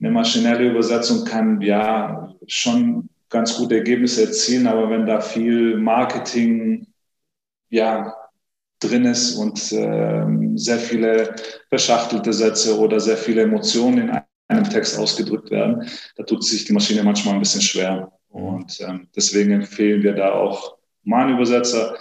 Eine 0.00 0.12
maschinelle 0.12 0.70
Übersetzung 0.70 1.24
kann 1.24 1.60
ja 1.60 2.32
schon 2.46 3.08
ganz 3.28 3.56
gute 3.56 3.76
Ergebnisse 3.76 4.26
erzielen, 4.26 4.66
aber 4.66 4.88
wenn 4.90 5.06
da 5.06 5.20
viel 5.20 5.76
Marketing 5.76 6.86
ja 7.70 8.14
drin 8.80 9.04
ist 9.04 9.34
und 9.34 9.72
äh, 9.72 10.24
sehr 10.54 10.78
viele 10.78 11.34
verschachtelte 11.68 12.32
Sätze 12.32 12.78
oder 12.78 13.00
sehr 13.00 13.16
viele 13.16 13.42
Emotionen 13.42 13.98
in 14.08 14.20
einem 14.48 14.70
Text 14.70 14.96
ausgedrückt 14.96 15.50
werden, 15.50 15.88
da 16.16 16.22
tut 16.22 16.44
sich 16.44 16.64
die 16.64 16.72
Maschine 16.72 17.02
manchmal 17.02 17.34
ein 17.34 17.40
bisschen 17.40 17.60
schwer. 17.60 18.12
Und 18.28 18.80
ähm, 18.80 19.08
deswegen 19.16 19.50
empfehlen 19.52 20.02
wir 20.02 20.14
da 20.14 20.32
auch 20.32 20.76
Humanübersetzer. 21.04 21.94
Äh, 21.94 21.98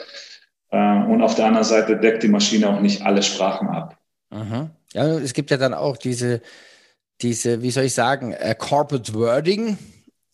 und 0.70 1.22
auf 1.22 1.36
der 1.36 1.46
anderen 1.46 1.66
Seite 1.66 1.98
deckt 1.98 2.24
die 2.24 2.28
Maschine 2.28 2.70
auch 2.70 2.82
nicht 2.82 3.02
alle 3.02 3.24
Sprachen 3.24 3.70
ab. 3.70 3.98
Aha. 4.30 4.70
Ja, 4.94 5.06
es 5.18 5.34
gibt 5.34 5.52
ja 5.52 5.58
dann 5.58 5.74
auch 5.74 5.98
diese, 5.98 6.42
diese, 7.22 7.62
wie 7.62 7.72
soll 7.72 7.86
ich 7.86 7.94
sagen, 7.94 8.34
äh, 8.34 8.56
Corporate 8.58 9.14
Wording. 9.14 9.78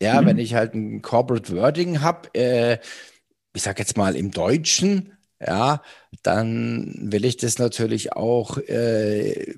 Ja, 0.02 0.22
mhm. 0.22 0.26
wenn 0.26 0.38
ich 0.38 0.54
halt 0.54 0.74
ein 0.74 1.02
Corporate 1.02 1.56
Wording 1.56 2.02
habe, 2.02 2.34
äh, 2.34 2.78
ich 3.54 3.62
sag 3.62 3.80
jetzt 3.80 3.98
mal 3.98 4.16
im 4.16 4.32
Deutschen, 4.32 5.14
ja, 5.40 5.82
dann 6.24 6.94
will 7.00 7.26
ich 7.26 7.38
das 7.38 7.60
natürlich 7.60 8.14
auch 8.14 8.58
äh, 8.58 9.56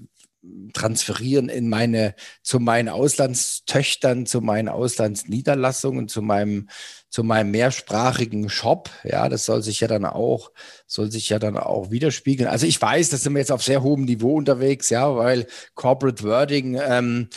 transferieren 0.73 1.49
in 1.49 1.69
meine, 1.69 2.15
zu 2.43 2.59
meinen 2.59 2.89
Auslandstöchtern, 2.89 4.25
zu 4.25 4.41
meinen 4.41 4.69
Auslandsniederlassungen, 4.69 6.07
zu 6.07 6.21
meinem, 6.21 6.69
zu 7.09 7.23
meinem 7.23 7.51
mehrsprachigen 7.51 8.49
Shop. 8.49 8.89
Ja, 9.03 9.29
das 9.29 9.45
soll 9.45 9.61
sich 9.61 9.79
ja 9.79 9.87
dann 9.87 10.05
auch, 10.05 10.51
soll 10.85 11.11
sich 11.11 11.29
ja 11.29 11.39
dann 11.39 11.57
auch 11.57 11.91
widerspiegeln. 11.91 12.49
Also 12.49 12.67
ich 12.67 12.81
weiß, 12.81 13.09
da 13.09 13.17
sind 13.17 13.33
wir 13.33 13.39
jetzt 13.39 13.51
auf 13.51 13.63
sehr 13.63 13.83
hohem 13.83 14.05
Niveau 14.05 14.35
unterwegs, 14.35 14.89
ja, 14.89 15.15
weil 15.15 15.47
Corporate 15.73 16.23
Wording, 16.23 16.79
ähm, 16.81 17.29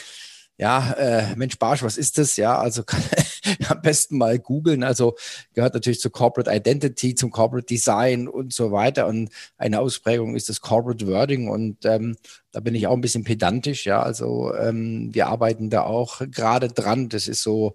ja, 0.58 0.92
äh, 0.94 1.36
Mensch 1.36 1.56
Barsch, 1.58 1.84
was 1.84 1.96
ist 1.96 2.18
das? 2.18 2.36
Ja, 2.36 2.58
also 2.58 2.82
kann, 2.82 3.02
am 3.68 3.80
besten 3.80 4.18
mal 4.18 4.40
googeln. 4.40 4.82
Also 4.82 5.16
gehört 5.54 5.74
natürlich 5.74 6.00
zu 6.00 6.10
Corporate 6.10 6.50
Identity, 6.50 7.14
zum 7.14 7.30
Corporate 7.30 7.66
Design 7.66 8.26
und 8.26 8.52
so 8.52 8.72
weiter. 8.72 9.06
Und 9.06 9.30
eine 9.56 9.78
Ausprägung 9.78 10.34
ist 10.34 10.48
das 10.48 10.60
Corporate 10.60 11.06
Wording. 11.06 11.48
Und 11.48 11.84
ähm, 11.84 12.16
da 12.50 12.58
bin 12.58 12.74
ich 12.74 12.88
auch 12.88 12.94
ein 12.94 13.00
bisschen 13.00 13.22
pedantisch. 13.22 13.86
Ja, 13.86 14.02
also 14.02 14.52
ähm, 14.54 15.14
wir 15.14 15.28
arbeiten 15.28 15.70
da 15.70 15.82
auch 15.82 16.22
gerade 16.30 16.68
dran. 16.68 17.08
Das 17.08 17.28
ist 17.28 17.42
so 17.42 17.74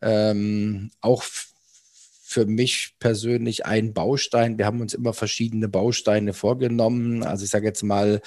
ähm, 0.00 0.92
auch 1.00 1.24
für 2.32 2.46
mich 2.46 2.94
persönlich 2.98 3.66
ein 3.66 3.92
Baustein. 3.92 4.58
Wir 4.58 4.66
haben 4.66 4.80
uns 4.80 4.94
immer 4.94 5.12
verschiedene 5.12 5.68
Bausteine 5.68 6.32
vorgenommen. 6.32 7.22
Also 7.22 7.44
ich 7.44 7.50
sage 7.50 7.66
jetzt 7.66 7.82
mal 7.82 8.20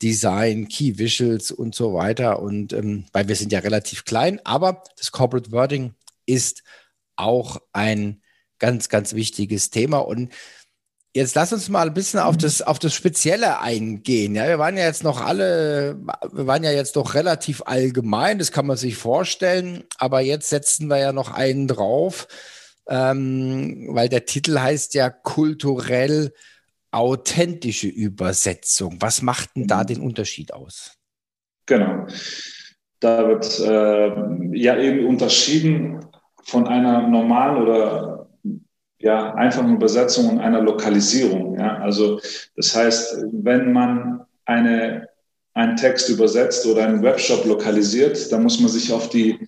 Design, 0.00 0.68
Key 0.68 0.98
Visuals 0.98 1.50
und 1.50 1.74
so 1.74 1.92
weiter. 1.94 2.40
Und 2.40 2.72
ähm, 2.72 3.04
weil 3.12 3.28
wir 3.28 3.36
sind 3.36 3.52
ja 3.52 3.58
relativ 3.58 4.04
klein, 4.04 4.40
aber 4.44 4.84
das 4.96 5.12
Corporate 5.12 5.52
Wording 5.52 5.94
ist 6.26 6.62
auch 7.16 7.60
ein 7.72 8.22
ganz, 8.58 8.88
ganz 8.88 9.14
wichtiges 9.14 9.70
Thema. 9.70 9.98
Und 9.98 10.32
Jetzt 11.14 11.34
lass 11.34 11.52
uns 11.52 11.68
mal 11.70 11.88
ein 11.88 11.94
bisschen 11.94 12.20
auf 12.20 12.36
das, 12.36 12.60
auf 12.60 12.78
das 12.78 12.94
Spezielle 12.94 13.60
eingehen. 13.60 14.34
Ja, 14.34 14.46
wir 14.46 14.58
waren 14.58 14.76
ja 14.76 14.84
jetzt 14.84 15.02
noch 15.02 15.20
alle, 15.20 15.98
wir 16.32 16.46
waren 16.46 16.62
ja 16.62 16.70
jetzt 16.70 16.96
doch 16.96 17.14
relativ 17.14 17.62
allgemein, 17.64 18.38
das 18.38 18.52
kann 18.52 18.66
man 18.66 18.76
sich 18.76 18.96
vorstellen. 18.96 19.84
Aber 19.96 20.20
jetzt 20.20 20.50
setzen 20.50 20.86
wir 20.86 20.98
ja 20.98 21.12
noch 21.12 21.32
einen 21.32 21.66
drauf, 21.66 22.28
ähm, 22.88 23.88
weil 23.90 24.08
der 24.08 24.24
Titel 24.24 24.58
heißt 24.58 24.94
ja 24.94 25.10
kulturell 25.10 26.32
authentische 26.90 27.88
Übersetzung. 27.88 28.96
Was 29.00 29.22
macht 29.22 29.50
denn 29.56 29.66
da 29.66 29.82
mhm. 29.82 29.86
den 29.86 30.00
Unterschied 30.00 30.52
aus? 30.52 30.96
Genau. 31.66 32.06
Da 33.00 33.28
wird 33.28 33.60
äh, 33.60 34.58
ja 34.58 34.76
eben 34.78 35.06
unterschieden 35.06 36.04
von 36.42 36.66
einer 36.66 37.06
normalen 37.06 37.62
oder 37.62 38.28
ja, 39.00 39.34
einfachen 39.34 39.76
Übersetzung 39.76 40.30
und 40.30 40.40
einer 40.40 40.60
Lokalisierung. 40.60 41.58
Ja? 41.58 41.76
Also 41.78 42.20
das 42.56 42.74
heißt, 42.74 43.26
wenn 43.32 43.72
man 43.72 44.22
eine, 44.44 45.08
einen 45.54 45.76
Text 45.76 46.08
übersetzt 46.08 46.66
oder 46.66 46.84
einen 46.84 47.02
Webshop 47.02 47.44
lokalisiert, 47.44 48.32
dann 48.32 48.42
muss 48.42 48.58
man 48.58 48.70
sich 48.70 48.92
auf 48.92 49.08
die 49.08 49.38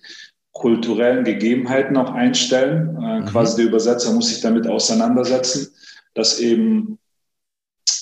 kulturellen 0.51 1.23
Gegebenheiten 1.23 1.97
auch 1.97 2.11
einstellen. 2.11 2.97
Äh, 3.01 3.19
mhm. 3.21 3.25
Quasi 3.25 3.57
der 3.57 3.65
Übersetzer 3.65 4.13
muss 4.13 4.29
sich 4.29 4.41
damit 4.41 4.67
auseinandersetzen, 4.67 5.73
dass 6.13 6.39
eben 6.39 6.97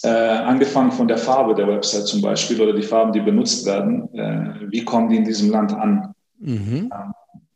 äh, 0.03 0.09
angefangen 0.09 0.91
von 0.91 1.07
der 1.07 1.17
Farbe 1.17 1.55
der 1.55 1.67
Website 1.67 2.07
zum 2.07 2.21
Beispiel 2.21 2.59
oder 2.61 2.73
die 2.73 2.83
Farben, 2.83 3.11
die 3.11 3.19
benutzt 3.19 3.65
werden, 3.65 4.13
äh, 4.13 4.71
wie 4.71 4.83
kommen 4.83 5.09
die 5.09 5.17
in 5.17 5.25
diesem 5.25 5.51
Land 5.51 5.73
an? 5.73 6.13
Mhm. 6.39 6.89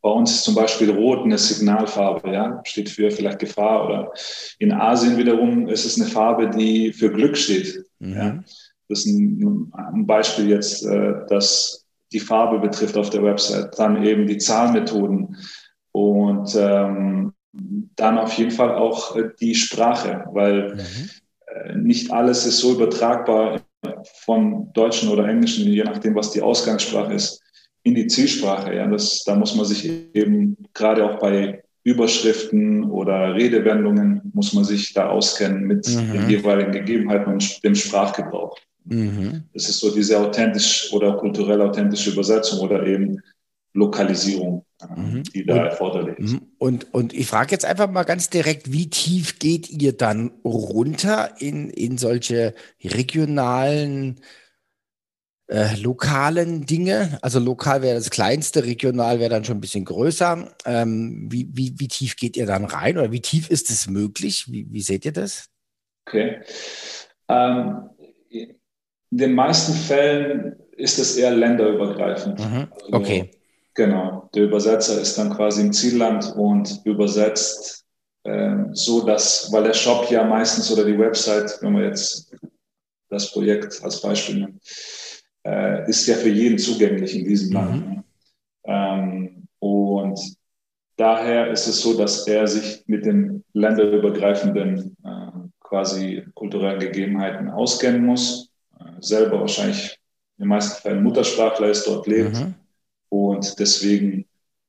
Bei 0.02 0.10
uns 0.10 0.32
ist 0.32 0.44
zum 0.44 0.54
Beispiel 0.54 0.90
Rot 0.90 1.24
eine 1.24 1.38
Signalfarbe, 1.38 2.30
ja, 2.30 2.60
steht 2.64 2.90
für 2.90 3.10
vielleicht 3.10 3.38
Gefahr. 3.38 3.86
Oder 3.86 4.12
in 4.58 4.70
Asien 4.70 5.16
wiederum 5.16 5.66
ist 5.68 5.86
es 5.86 5.98
eine 5.98 6.10
Farbe, 6.10 6.50
die 6.50 6.92
für 6.92 7.10
Glück 7.10 7.36
steht. 7.36 7.86
Mhm. 8.00 8.12
Ja. 8.12 8.44
Das 8.90 8.98
ist 8.98 9.06
ein, 9.06 9.72
ein 9.72 10.06
Beispiel 10.06 10.50
jetzt, 10.50 10.84
äh, 10.84 11.14
das 11.30 11.83
die 12.12 12.20
Farbe 12.20 12.58
betrifft 12.58 12.96
auf 12.96 13.10
der 13.10 13.22
Website, 13.22 13.78
dann 13.78 14.04
eben 14.04 14.26
die 14.26 14.38
Zahlmethoden 14.38 15.36
und 15.92 16.54
ähm, 16.56 17.32
dann 17.96 18.18
auf 18.18 18.32
jeden 18.34 18.50
Fall 18.50 18.74
auch 18.74 19.16
äh, 19.16 19.30
die 19.40 19.54
Sprache, 19.54 20.24
weil 20.32 20.74
mhm. 20.74 21.10
äh, 21.46 21.76
nicht 21.76 22.12
alles 22.12 22.46
ist 22.46 22.58
so 22.58 22.72
übertragbar 22.72 23.60
von 24.20 24.72
Deutschen 24.72 25.08
oder 25.08 25.28
Englischen, 25.28 25.66
je 25.68 25.84
nachdem, 25.84 26.14
was 26.14 26.30
die 26.30 26.42
Ausgangssprache 26.42 27.14
ist, 27.14 27.42
in 27.82 27.94
die 27.94 28.06
Zielsprache. 28.06 28.74
Ja, 28.74 28.86
das, 28.86 29.24
da 29.24 29.36
muss 29.36 29.54
man 29.54 29.66
sich 29.66 29.84
eben 30.14 30.56
gerade 30.72 31.04
auch 31.04 31.18
bei 31.18 31.62
Überschriften 31.84 32.84
oder 32.84 33.34
Redewendungen 33.34 34.30
muss 34.32 34.54
man 34.54 34.64
sich 34.64 34.94
da 34.94 35.10
auskennen 35.10 35.64
mit 35.64 35.86
mhm. 35.86 36.12
den 36.12 36.30
jeweiligen 36.30 36.72
Gegebenheiten 36.72 37.34
und 37.34 37.62
dem 37.62 37.74
Sprachgebrauch. 37.74 38.56
Mhm. 38.84 39.44
Das 39.52 39.68
ist 39.68 39.80
so 39.80 39.94
diese 39.94 40.18
authentisch 40.18 40.92
oder 40.92 41.16
kulturell 41.16 41.60
authentische 41.62 42.10
Übersetzung 42.10 42.60
oder 42.60 42.86
eben 42.86 43.20
Lokalisierung, 43.74 44.64
mhm. 44.96 45.24
die 45.24 45.44
da 45.44 45.54
und, 45.54 45.60
erforderlich 45.60 46.18
ist. 46.18 46.32
Mhm. 46.32 46.52
Und, 46.58 46.94
und 46.94 47.12
ich 47.12 47.26
frage 47.26 47.50
jetzt 47.50 47.64
einfach 47.64 47.90
mal 47.90 48.04
ganz 48.04 48.30
direkt, 48.30 48.70
wie 48.72 48.88
tief 48.88 49.38
geht 49.38 49.68
ihr 49.68 49.96
dann 49.96 50.30
runter 50.44 51.34
in, 51.40 51.70
in 51.70 51.98
solche 51.98 52.54
regionalen, 52.82 54.20
äh, 55.48 55.74
lokalen 55.80 56.66
Dinge? 56.66 57.18
Also 57.20 57.40
lokal 57.40 57.82
wäre 57.82 57.96
das 57.96 58.10
kleinste, 58.10 58.64
regional 58.64 59.18
wäre 59.18 59.30
dann 59.30 59.44
schon 59.44 59.58
ein 59.58 59.62
bisschen 59.62 59.84
größer. 59.84 60.54
Ähm, 60.66 61.26
wie, 61.30 61.48
wie, 61.52 61.74
wie 61.78 61.88
tief 61.88 62.14
geht 62.14 62.36
ihr 62.36 62.46
dann 62.46 62.66
rein 62.66 62.96
oder 62.96 63.10
wie 63.10 63.22
tief 63.22 63.50
ist 63.50 63.70
es 63.70 63.88
möglich? 63.88 64.52
Wie, 64.52 64.70
wie 64.70 64.82
seht 64.82 65.04
ihr 65.04 65.12
das? 65.12 65.48
Okay. 66.06 66.42
Ähm, 67.28 67.90
in 69.14 69.18
den 69.18 69.32
meisten 69.32 69.74
Fällen 69.74 70.56
ist 70.76 70.98
es 70.98 71.16
eher 71.16 71.30
länderübergreifend. 71.30 72.40
Mhm. 72.40 72.66
Also, 72.72 72.92
okay. 72.92 73.30
Genau. 73.74 74.28
Der 74.34 74.42
Übersetzer 74.42 75.00
ist 75.00 75.16
dann 75.16 75.32
quasi 75.32 75.60
im 75.60 75.72
Zielland 75.72 76.34
und 76.34 76.80
übersetzt 76.84 77.84
äh, 78.24 78.56
so, 78.72 79.06
dass, 79.06 79.52
weil 79.52 79.62
der 79.62 79.72
Shop 79.72 80.10
ja 80.10 80.24
meistens 80.24 80.72
oder 80.72 80.84
die 80.84 80.98
Website, 80.98 81.58
wenn 81.60 81.76
wir 81.76 81.84
jetzt 81.84 82.34
das 83.08 83.30
Projekt 83.30 83.80
als 83.84 84.00
Beispiel 84.00 84.40
nehmen, 84.40 84.60
äh, 85.46 85.88
ist 85.88 86.08
ja 86.08 86.16
für 86.16 86.30
jeden 86.30 86.58
zugänglich 86.58 87.16
in 87.16 87.24
diesem 87.24 87.50
mhm. 87.50 87.54
Land. 87.54 88.04
Ähm, 88.64 89.46
und 89.60 90.18
daher 90.96 91.52
ist 91.52 91.68
es 91.68 91.80
so, 91.80 91.96
dass 91.96 92.26
er 92.26 92.48
sich 92.48 92.82
mit 92.88 93.06
den 93.06 93.44
länderübergreifenden 93.52 94.96
äh, 95.04 95.48
quasi 95.60 96.26
kulturellen 96.34 96.80
Gegebenheiten 96.80 97.48
auskennen 97.48 98.04
muss 98.04 98.50
selber 99.00 99.40
wahrscheinlich 99.40 99.98
in 100.38 100.44
den 100.44 100.48
meisten 100.48 100.80
Fällen 100.82 101.02
Muttersprachler 101.02 101.68
ist, 101.68 101.86
dort 101.86 102.06
lebt 102.06 102.36
mhm. 102.36 102.54
und 103.08 103.58
deswegen 103.58 104.26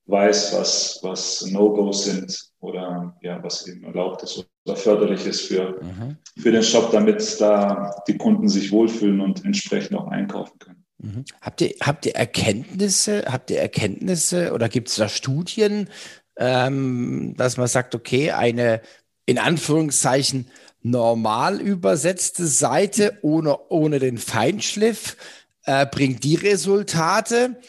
weiß, 0.07 0.53
was, 0.53 0.99
was 1.01 1.45
No-Gos 1.47 2.05
sind 2.05 2.51
oder 2.59 3.15
ja, 3.21 3.41
was 3.43 3.67
eben 3.67 3.83
erlaubt 3.83 4.23
ist 4.23 4.45
oder 4.65 4.75
förderlich 4.75 5.25
ist 5.25 5.41
für, 5.41 5.81
mhm. 5.81 6.17
für 6.37 6.51
den 6.51 6.63
Shop, 6.63 6.91
damit 6.91 7.39
da 7.39 7.91
die 8.07 8.17
Kunden 8.17 8.47
sich 8.47 8.71
wohlfühlen 8.71 9.21
und 9.21 9.43
entsprechend 9.45 9.97
auch 9.97 10.07
einkaufen 10.07 10.59
können. 10.59 10.85
Mhm. 10.99 11.25
Habt, 11.41 11.61
ihr, 11.61 11.73
habt 11.81 12.05
ihr 12.05 12.15
Erkenntnisse, 12.15 13.25
habt 13.27 13.49
ihr 13.49 13.59
Erkenntnisse 13.59 14.53
oder 14.53 14.69
gibt 14.69 14.89
es 14.89 14.95
da 14.95 15.09
Studien, 15.09 15.89
ähm, 16.37 17.33
dass 17.37 17.57
man 17.57 17.67
sagt, 17.67 17.95
okay, 17.95 18.31
eine 18.31 18.81
in 19.25 19.37
Anführungszeichen 19.37 20.47
normal 20.81 21.59
übersetzte 21.59 22.45
Seite 22.45 23.17
ohne, 23.21 23.57
ohne 23.69 23.99
den 23.99 24.17
Feinschliff 24.17 25.17
äh, 25.65 25.85
bringt 25.87 26.23
die 26.23 26.35
Resultate 26.35 27.59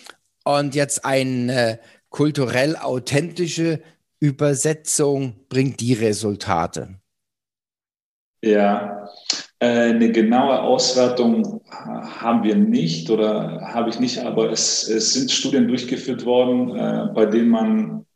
und 0.44 0.74
jetzt 0.74 1.04
eine 1.04 1.80
kulturell 2.10 2.76
authentische 2.76 3.80
Übersetzung 4.20 5.46
bringt 5.48 5.80
die 5.80 5.94
Resultate. 5.94 7.00
Ja, 8.42 9.08
äh, 9.58 9.66
eine 9.66 10.12
genaue 10.12 10.60
Auswertung 10.60 11.62
haben 11.70 12.44
wir 12.44 12.54
nicht 12.54 13.10
oder 13.10 13.60
habe 13.72 13.90
ich 13.90 13.98
nicht, 13.98 14.18
aber 14.18 14.50
es, 14.50 14.88
es 14.88 15.14
sind 15.14 15.32
Studien 15.32 15.68
durchgeführt 15.68 16.24
worden, 16.24 16.76
äh, 16.76 17.12
bei 17.14 17.26
denen 17.26 17.48
man 17.48 18.06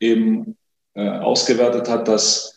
eben 0.00 0.56
äh, 0.94 1.08
ausgewertet 1.08 1.88
hat, 1.88 2.08
dass 2.08 2.49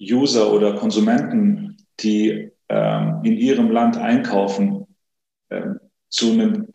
User 0.00 0.52
oder 0.52 0.74
Konsumenten, 0.74 1.76
die 2.00 2.50
ähm, 2.68 3.20
in 3.22 3.36
ihrem 3.36 3.70
Land 3.70 3.96
einkaufen, 3.96 4.86
ähm, 5.50 5.80
zu 6.08 6.32
einem 6.32 6.68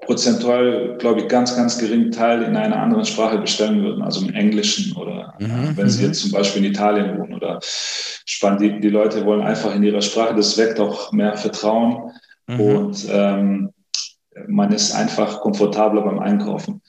prozentual, 0.00 0.96
glaube 0.98 1.20
ich, 1.20 1.28
ganz, 1.28 1.56
ganz 1.56 1.78
geringen 1.78 2.12
Teil 2.12 2.42
in 2.42 2.56
einer 2.56 2.80
anderen 2.80 3.04
Sprache 3.04 3.38
bestellen 3.38 3.82
würden, 3.82 4.02
also 4.02 4.24
im 4.24 4.34
Englischen 4.34 4.96
oder 4.96 5.34
mhm, 5.38 5.76
wenn 5.76 5.88
sie 5.88 6.02
mhm. 6.02 6.08
jetzt 6.08 6.20
zum 6.20 6.30
Beispiel 6.30 6.64
in 6.64 6.70
Italien 6.70 7.18
wohnen 7.18 7.34
oder 7.34 7.58
spannend. 7.62 8.60
Die, 8.60 8.80
die 8.80 8.90
Leute 8.90 9.24
wollen 9.24 9.42
einfach 9.42 9.74
in 9.74 9.82
ihrer 9.82 10.02
Sprache, 10.02 10.34
das 10.34 10.56
weckt 10.56 10.78
auch 10.78 11.12
mehr 11.12 11.36
Vertrauen 11.36 12.12
mhm. 12.46 12.60
und 12.60 13.06
ähm, 13.10 13.72
man 14.46 14.72
ist 14.72 14.92
einfach 14.94 15.40
komfortabler 15.40 16.02
beim 16.02 16.20
Einkaufen. 16.20 16.80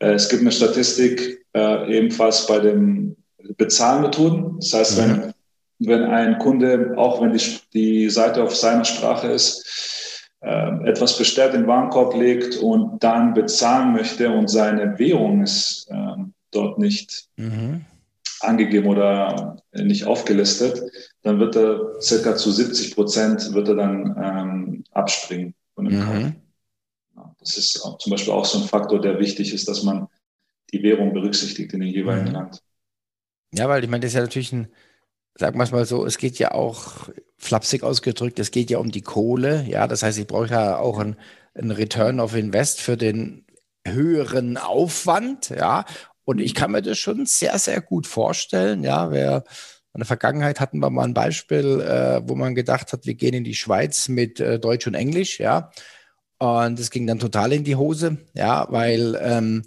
Äh, 0.00 0.12
es 0.12 0.28
gibt 0.28 0.40
eine 0.40 0.52
Statistik 0.52 1.44
äh, 1.54 1.98
ebenfalls 1.98 2.46
bei 2.46 2.58
den 2.58 3.16
Bezahlmethoden. 3.56 4.56
Das 4.58 4.72
heißt, 4.72 4.98
mhm. 4.98 5.32
wenn, 5.78 5.88
wenn 5.88 6.02
ein 6.04 6.38
Kunde, 6.38 6.94
auch 6.96 7.20
wenn 7.20 7.32
die, 7.32 7.42
die 7.72 8.10
Seite 8.10 8.42
auf 8.42 8.54
seiner 8.54 8.84
Sprache 8.84 9.28
ist, 9.28 10.30
äh, 10.40 10.88
etwas 10.88 11.16
bestellt, 11.16 11.54
in 11.54 11.62
den 11.62 11.68
Warenkorb 11.68 12.14
legt 12.14 12.56
und 12.56 13.02
dann 13.02 13.34
bezahlen 13.34 13.92
möchte 13.92 14.30
und 14.30 14.48
seine 14.48 14.98
Währung 14.98 15.42
ist 15.42 15.88
äh, 15.90 16.22
dort 16.50 16.78
nicht 16.78 17.28
mhm. 17.36 17.84
angegeben 18.40 18.88
oder 18.88 19.56
nicht 19.72 20.04
aufgelistet, 20.04 20.82
dann 21.22 21.38
wird 21.40 21.56
er 21.56 22.00
circa 22.00 22.36
zu 22.36 22.50
70 22.50 22.94
Prozent 22.94 23.54
wird 23.54 23.68
er 23.68 23.74
dann 23.74 24.16
ähm, 24.22 24.84
abspringen 24.90 25.54
von 25.74 25.86
dem 25.86 25.98
mhm. 25.98 26.36
Das 27.38 27.56
ist 27.56 27.72
zum 27.72 28.10
Beispiel 28.10 28.32
auch 28.32 28.44
so 28.44 28.58
ein 28.58 28.68
Faktor, 28.68 29.00
der 29.00 29.18
wichtig 29.18 29.52
ist, 29.52 29.68
dass 29.68 29.82
man 29.82 30.08
die 30.72 30.82
Währung 30.82 31.12
berücksichtigt 31.12 31.72
in 31.72 31.80
dem 31.80 31.90
jeweiligen 31.90 32.28
mhm. 32.28 32.34
Land. 32.34 32.62
Ja, 33.56 33.68
weil 33.68 33.84
ich 33.84 33.90
meine, 33.90 34.00
das 34.00 34.10
ist 34.10 34.16
ja 34.16 34.22
natürlich 34.22 34.52
ein, 34.52 34.68
sagen 35.36 35.58
wir 35.58 35.64
es 35.64 35.72
mal 35.72 35.86
so, 35.86 36.04
es 36.04 36.18
geht 36.18 36.38
ja 36.38 36.52
auch 36.52 37.08
flapsig 37.38 37.82
ausgedrückt, 37.82 38.38
es 38.38 38.50
geht 38.50 38.70
ja 38.70 38.78
um 38.78 38.90
die 38.90 39.02
Kohle. 39.02 39.64
Ja, 39.68 39.86
das 39.86 40.02
heißt, 40.02 40.18
ich 40.18 40.26
brauche 40.26 40.48
ja 40.48 40.78
auch 40.78 40.98
ein, 40.98 41.16
ein 41.54 41.70
Return 41.70 42.20
of 42.20 42.34
Invest 42.34 42.80
für 42.80 42.96
den 42.96 43.46
höheren 43.86 44.56
Aufwand. 44.56 45.50
Ja, 45.50 45.84
und 46.24 46.40
ich 46.40 46.54
kann 46.54 46.72
mir 46.72 46.82
das 46.82 46.98
schon 46.98 47.26
sehr, 47.26 47.58
sehr 47.58 47.80
gut 47.80 48.06
vorstellen. 48.06 48.82
Ja, 48.82 49.10
wer 49.10 49.44
in 49.94 50.00
der 50.00 50.06
Vergangenheit 50.06 50.58
hatten 50.58 50.80
wir 50.80 50.90
mal 50.90 51.04
ein 51.04 51.14
Beispiel, 51.14 51.80
äh, 51.80 52.28
wo 52.28 52.34
man 52.34 52.56
gedacht 52.56 52.92
hat, 52.92 53.06
wir 53.06 53.14
gehen 53.14 53.34
in 53.34 53.44
die 53.44 53.54
Schweiz 53.54 54.08
mit 54.08 54.40
äh, 54.40 54.58
Deutsch 54.58 54.86
und 54.88 54.94
Englisch. 54.94 55.38
Ja, 55.38 55.70
und 56.38 56.78
das 56.78 56.90
ging 56.90 57.06
dann 57.06 57.20
total 57.20 57.52
in 57.52 57.62
die 57.64 57.76
Hose. 57.76 58.18
Ja, 58.34 58.66
weil 58.70 59.16
ähm, 59.22 59.62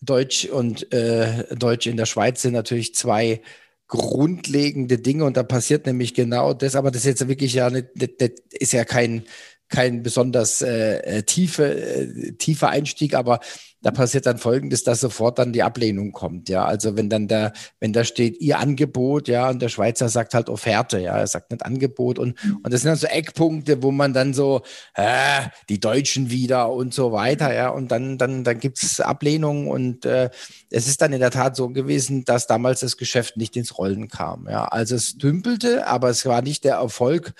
Deutsch 0.00 0.46
und 0.46 0.92
äh, 0.92 1.54
Deutsch 1.56 1.86
in 1.86 1.96
der 1.96 2.06
Schweiz 2.06 2.42
sind 2.42 2.52
natürlich 2.52 2.94
zwei 2.94 3.42
grundlegende 3.88 4.98
Dinge 4.98 5.24
und 5.24 5.36
da 5.36 5.42
passiert 5.42 5.86
nämlich 5.86 6.14
genau 6.14 6.54
das, 6.54 6.74
aber 6.74 6.90
das 6.90 7.02
ist 7.02 7.20
jetzt 7.20 7.28
wirklich 7.28 7.54
ja 7.54 7.70
nicht, 7.70 7.88
das 7.94 8.30
ist 8.50 8.72
ja 8.72 8.84
kein, 8.84 9.24
kein 9.68 10.02
besonders 10.02 10.62
äh, 10.62 10.98
äh, 10.98 11.22
tiefe, 11.22 11.64
äh, 11.64 12.32
tiefer 12.32 12.68
Einstieg, 12.68 13.14
aber 13.14 13.40
da 13.82 13.90
passiert 13.90 14.26
dann 14.26 14.38
folgendes, 14.38 14.82
dass 14.82 15.00
sofort 15.00 15.38
dann 15.38 15.52
die 15.52 15.62
Ablehnung 15.62 16.10
kommt. 16.10 16.48
Ja, 16.48 16.64
also 16.64 16.96
wenn 16.96 17.08
dann 17.08 17.28
da, 17.28 17.52
wenn 17.78 17.92
da 17.92 18.04
steht 18.04 18.40
ihr 18.40 18.58
Angebot, 18.58 19.28
ja, 19.28 19.48
und 19.48 19.62
der 19.62 19.68
Schweizer 19.68 20.08
sagt 20.08 20.34
halt 20.34 20.48
Offerte, 20.48 20.98
ja, 20.98 21.16
er 21.16 21.26
sagt 21.26 21.50
nicht 21.52 21.64
Angebot 21.64 22.18
und, 22.18 22.34
und 22.64 22.72
das 22.72 22.82
sind 22.82 22.88
dann 22.88 22.98
so 22.98 23.06
Eckpunkte, 23.06 23.82
wo 23.82 23.92
man 23.92 24.12
dann 24.12 24.34
so, 24.34 24.62
äh, 24.94 25.42
die 25.68 25.78
Deutschen 25.78 26.30
wieder 26.30 26.72
und 26.72 26.94
so 26.94 27.12
weiter, 27.12 27.54
ja, 27.54 27.68
und 27.68 27.92
dann, 27.92 28.18
dann, 28.18 28.44
dann 28.44 28.58
gibt 28.58 28.82
es 28.82 29.00
Ablehnung 29.00 29.68
und 29.68 30.04
äh, 30.04 30.30
es 30.70 30.88
ist 30.88 31.00
dann 31.00 31.12
in 31.12 31.20
der 31.20 31.30
Tat 31.30 31.54
so 31.54 31.68
gewesen, 31.68 32.24
dass 32.24 32.46
damals 32.46 32.80
das 32.80 32.96
Geschäft 32.96 33.36
nicht 33.36 33.56
ins 33.56 33.78
Rollen 33.78 34.08
kam. 34.08 34.48
Ja, 34.50 34.64
also 34.64 34.96
es 34.96 35.16
dümpelte, 35.16 35.86
aber 35.86 36.08
es 36.10 36.26
war 36.26 36.42
nicht 36.42 36.64
der 36.64 36.76
Erfolg, 36.76 37.34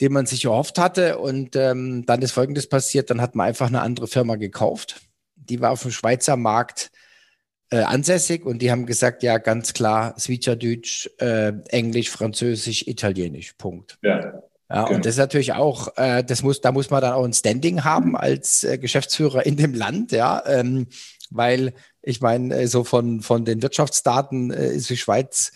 den 0.00 0.12
man 0.12 0.26
sich 0.26 0.44
erhofft 0.44 0.78
hatte. 0.78 1.18
Und 1.18 1.56
ähm, 1.56 2.04
dann 2.06 2.22
ist 2.22 2.32
Folgendes 2.32 2.68
passiert, 2.68 3.10
dann 3.10 3.20
hat 3.20 3.34
man 3.34 3.46
einfach 3.46 3.68
eine 3.68 3.82
andere 3.82 4.06
Firma 4.06 4.36
gekauft 4.36 5.00
die 5.50 5.60
war 5.60 5.72
auf 5.72 5.82
dem 5.82 5.90
Schweizer 5.90 6.36
Markt 6.36 6.90
äh, 7.70 7.80
ansässig 7.80 8.44
und 8.46 8.62
die 8.62 8.70
haben 8.70 8.86
gesagt, 8.86 9.22
ja, 9.22 9.38
ganz 9.38 9.74
klar, 9.74 10.14
Schweizerdeutsch, 10.18 11.08
äh, 11.18 11.52
Englisch, 11.68 12.10
Französisch, 12.10 12.86
Italienisch, 12.86 13.52
Punkt. 13.54 13.98
Ja. 14.02 14.42
Ja, 14.72 14.84
genau. 14.84 14.94
und 14.94 15.04
das 15.04 15.14
ist 15.14 15.18
natürlich 15.18 15.52
auch, 15.52 15.96
äh, 15.96 16.22
das 16.22 16.44
muss, 16.44 16.60
da 16.60 16.70
muss 16.70 16.90
man 16.90 17.02
dann 17.02 17.12
auch 17.12 17.24
ein 17.24 17.32
Standing 17.32 17.82
haben 17.82 18.16
als 18.16 18.62
äh, 18.62 18.78
Geschäftsführer 18.78 19.44
in 19.44 19.56
dem 19.56 19.74
Land, 19.74 20.12
ja, 20.12 20.44
ähm, 20.46 20.86
weil 21.30 21.74
ich 22.02 22.20
meine, 22.20 22.54
äh, 22.54 22.66
so 22.68 22.84
von, 22.84 23.20
von 23.20 23.44
den 23.44 23.62
Wirtschaftsdaten 23.62 24.52
äh, 24.52 24.72
ist 24.72 24.88
die 24.88 24.96
Schweiz 24.96 25.50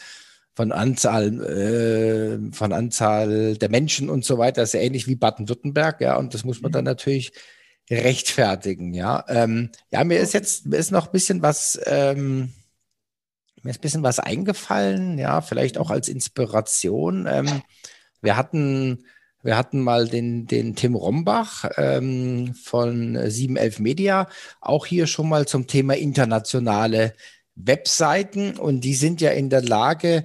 von 0.55 0.73
Anzahl, 0.73 1.43
äh, 1.43 2.53
von 2.53 2.73
Anzahl 2.73 3.57
der 3.57 3.69
Menschen 3.69 4.09
und 4.09 4.25
so 4.25 4.38
weiter 4.38 4.67
sehr 4.67 4.83
ähnlich 4.83 5.07
wie 5.09 5.17
Baden-Württemberg, 5.17 6.01
ja, 6.01 6.17
und 6.17 6.35
das 6.35 6.45
muss 6.45 6.62
man 6.62 6.71
mhm. 6.71 6.75
dann 6.75 6.85
natürlich 6.85 7.33
rechtfertigen, 7.90 8.95
ja. 8.95 9.25
Ähm, 9.29 9.71
ja, 9.90 10.05
mir 10.05 10.19
ist 10.21 10.33
jetzt, 10.33 10.67
mir 10.67 10.77
ist 10.77 10.93
noch 10.93 11.07
ein 11.07 11.12
bisschen 11.12 11.43
was, 11.43 11.79
ähm, 11.87 12.53
mir 13.62 13.71
ist 13.71 13.79
ein 13.79 13.83
bisschen 13.83 14.03
was 14.03 14.21
eingefallen, 14.21 15.19
ja, 15.19 15.40
vielleicht 15.40 15.77
auch 15.79 15.90
als 15.90 16.09
Inspiration. 16.09 17.27
Ähm, 17.29 17.62
wir 18.23 18.37
hatten, 18.37 19.07
wir 19.43 19.57
hatten 19.57 19.81
mal 19.81 20.09
den, 20.09 20.47
den 20.47 20.77
Tim 20.77 20.95
Rombach 20.95 21.64
ähm, 21.77 22.55
von 22.55 23.19
711 23.29 23.81
Media, 23.81 24.29
auch 24.61 24.87
hier 24.87 25.07
schon 25.07 25.29
mal 25.29 25.47
zum 25.47 25.67
Thema 25.67 25.97
internationale 25.97 27.14
Webseiten 27.57 28.59
und 28.59 28.81
die 28.81 28.95
sind 28.95 29.21
ja 29.21 29.31
in 29.31 29.51
der 29.51 29.62
Lage, 29.62 30.25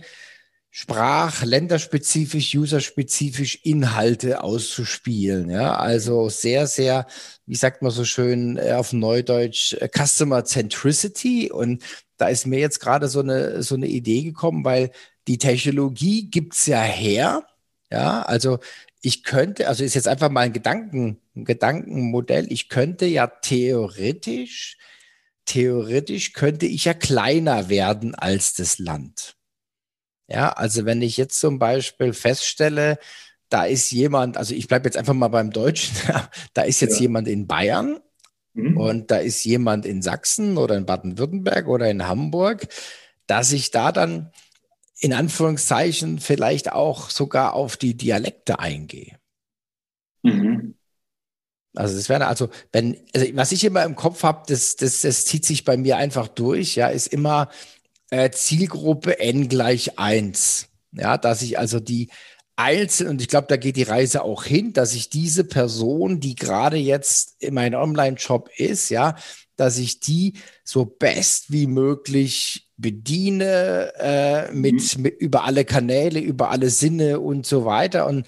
sprach-, 0.71 1.43
länderspezifisch, 1.43 2.55
userspezifisch 2.55 3.59
Inhalte 3.63 4.43
auszuspielen. 4.43 5.49
Ja, 5.49 5.75
also 5.75 6.29
sehr, 6.29 6.67
sehr, 6.67 7.07
wie 7.45 7.55
sagt 7.55 7.81
man 7.81 7.91
so 7.91 8.05
schön 8.05 8.57
äh, 8.57 8.73
auf 8.73 8.93
Neudeutsch, 8.93 9.73
äh, 9.73 9.89
Customer 9.89 10.45
Centricity. 10.45 11.51
Und 11.51 11.83
da 12.17 12.27
ist 12.27 12.45
mir 12.45 12.59
jetzt 12.59 12.79
gerade 12.79 13.07
so 13.07 13.19
eine, 13.21 13.63
so 13.63 13.75
eine 13.75 13.87
Idee 13.87 14.23
gekommen, 14.23 14.63
weil 14.63 14.91
die 15.27 15.37
Technologie 15.37 16.29
gibt's 16.29 16.65
ja 16.65 16.81
her. 16.81 17.45
Ja, 17.91 18.21
also 18.21 18.59
ich 19.01 19.23
könnte, 19.23 19.67
also 19.67 19.83
ist 19.83 19.95
jetzt 19.95 20.07
einfach 20.07 20.29
mal 20.29 20.41
ein 20.41 20.53
Gedanken, 20.53 21.19
ein 21.35 21.45
Gedankenmodell. 21.45 22.51
Ich 22.51 22.69
könnte 22.69 23.05
ja 23.05 23.27
theoretisch, 23.27 24.77
theoretisch 25.49 26.33
könnte 26.33 26.67
ich 26.67 26.85
ja 26.85 26.93
kleiner 26.93 27.69
werden 27.69 28.13
als 28.13 28.53
das 28.53 28.77
Land. 28.77 29.35
Ja, 30.27 30.49
also 30.49 30.85
wenn 30.85 31.01
ich 31.01 31.17
jetzt 31.17 31.39
zum 31.39 31.57
Beispiel 31.57 32.13
feststelle, 32.13 32.99
da 33.49 33.65
ist 33.65 33.89
jemand, 33.91 34.37
also 34.37 34.53
ich 34.53 34.67
bleibe 34.67 34.87
jetzt 34.87 34.95
einfach 34.95 35.15
mal 35.15 35.29
beim 35.29 35.49
Deutschen, 35.49 35.95
da 36.53 36.61
ist 36.61 36.81
jetzt 36.81 36.97
ja. 36.97 37.01
jemand 37.01 37.27
in 37.27 37.47
Bayern 37.47 37.99
mhm. 38.53 38.77
und 38.77 39.11
da 39.11 39.17
ist 39.17 39.43
jemand 39.43 39.87
in 39.87 40.03
Sachsen 40.03 40.57
oder 40.57 40.77
in 40.77 40.85
Baden-Württemberg 40.85 41.67
oder 41.67 41.89
in 41.89 42.07
Hamburg, 42.07 42.67
dass 43.25 43.51
ich 43.51 43.71
da 43.71 43.91
dann 43.91 44.31
in 44.99 45.13
Anführungszeichen 45.13 46.19
vielleicht 46.19 46.71
auch 46.71 47.09
sogar 47.09 47.53
auf 47.53 47.75
die 47.75 47.97
Dialekte 47.97 48.59
eingehe. 48.59 49.17
Mhm. 50.21 50.75
Also 51.75 51.95
das 51.95 52.09
wäre 52.09 52.27
also, 52.27 52.49
wenn, 52.71 52.97
also 53.13 53.27
was 53.33 53.51
ich 53.51 53.63
immer 53.63 53.83
im 53.83 53.95
Kopf 53.95 54.23
habe, 54.23 54.43
das, 54.47 54.75
das, 54.75 55.01
das 55.01 55.25
zieht 55.25 55.45
sich 55.45 55.63
bei 55.63 55.77
mir 55.77 55.97
einfach 55.97 56.27
durch, 56.27 56.75
ja, 56.75 56.87
ist 56.87 57.07
immer, 57.07 57.49
äh, 58.09 58.31
Zielgruppe 58.31 59.19
n 59.19 59.49
gleich 59.49 59.99
1. 59.99 60.67
Ja, 60.93 61.17
dass 61.17 61.43
ich 61.43 61.59
also 61.59 61.79
die 61.79 62.09
einzeln, 62.55 63.09
und 63.09 63.21
ich 63.21 63.27
glaube, 63.27 63.47
da 63.47 63.57
geht 63.57 63.75
die 63.75 63.83
Reise 63.83 64.23
auch 64.23 64.43
hin, 64.43 64.73
dass 64.73 64.93
ich 64.93 65.09
diese 65.09 65.43
Person, 65.43 66.19
die 66.19 66.35
gerade 66.35 66.77
jetzt 66.77 67.35
in 67.39 67.53
meinem 67.53 67.79
Online-Shop 67.79 68.49
ist, 68.57 68.89
ja, 68.89 69.15
dass 69.55 69.77
ich 69.77 69.99
die 69.99 70.33
so 70.63 70.85
best 70.85 71.51
wie 71.51 71.67
möglich 71.67 72.67
bediene 72.77 73.93
äh, 73.97 74.51
mit, 74.51 74.97
mhm. 74.97 75.03
mit 75.03 75.21
über 75.21 75.43
alle 75.43 75.63
Kanäle, 75.63 76.19
über 76.19 76.49
alle 76.49 76.69
Sinne 76.69 77.19
und 77.19 77.45
so 77.45 77.65
weiter. 77.65 78.07
Und 78.07 78.25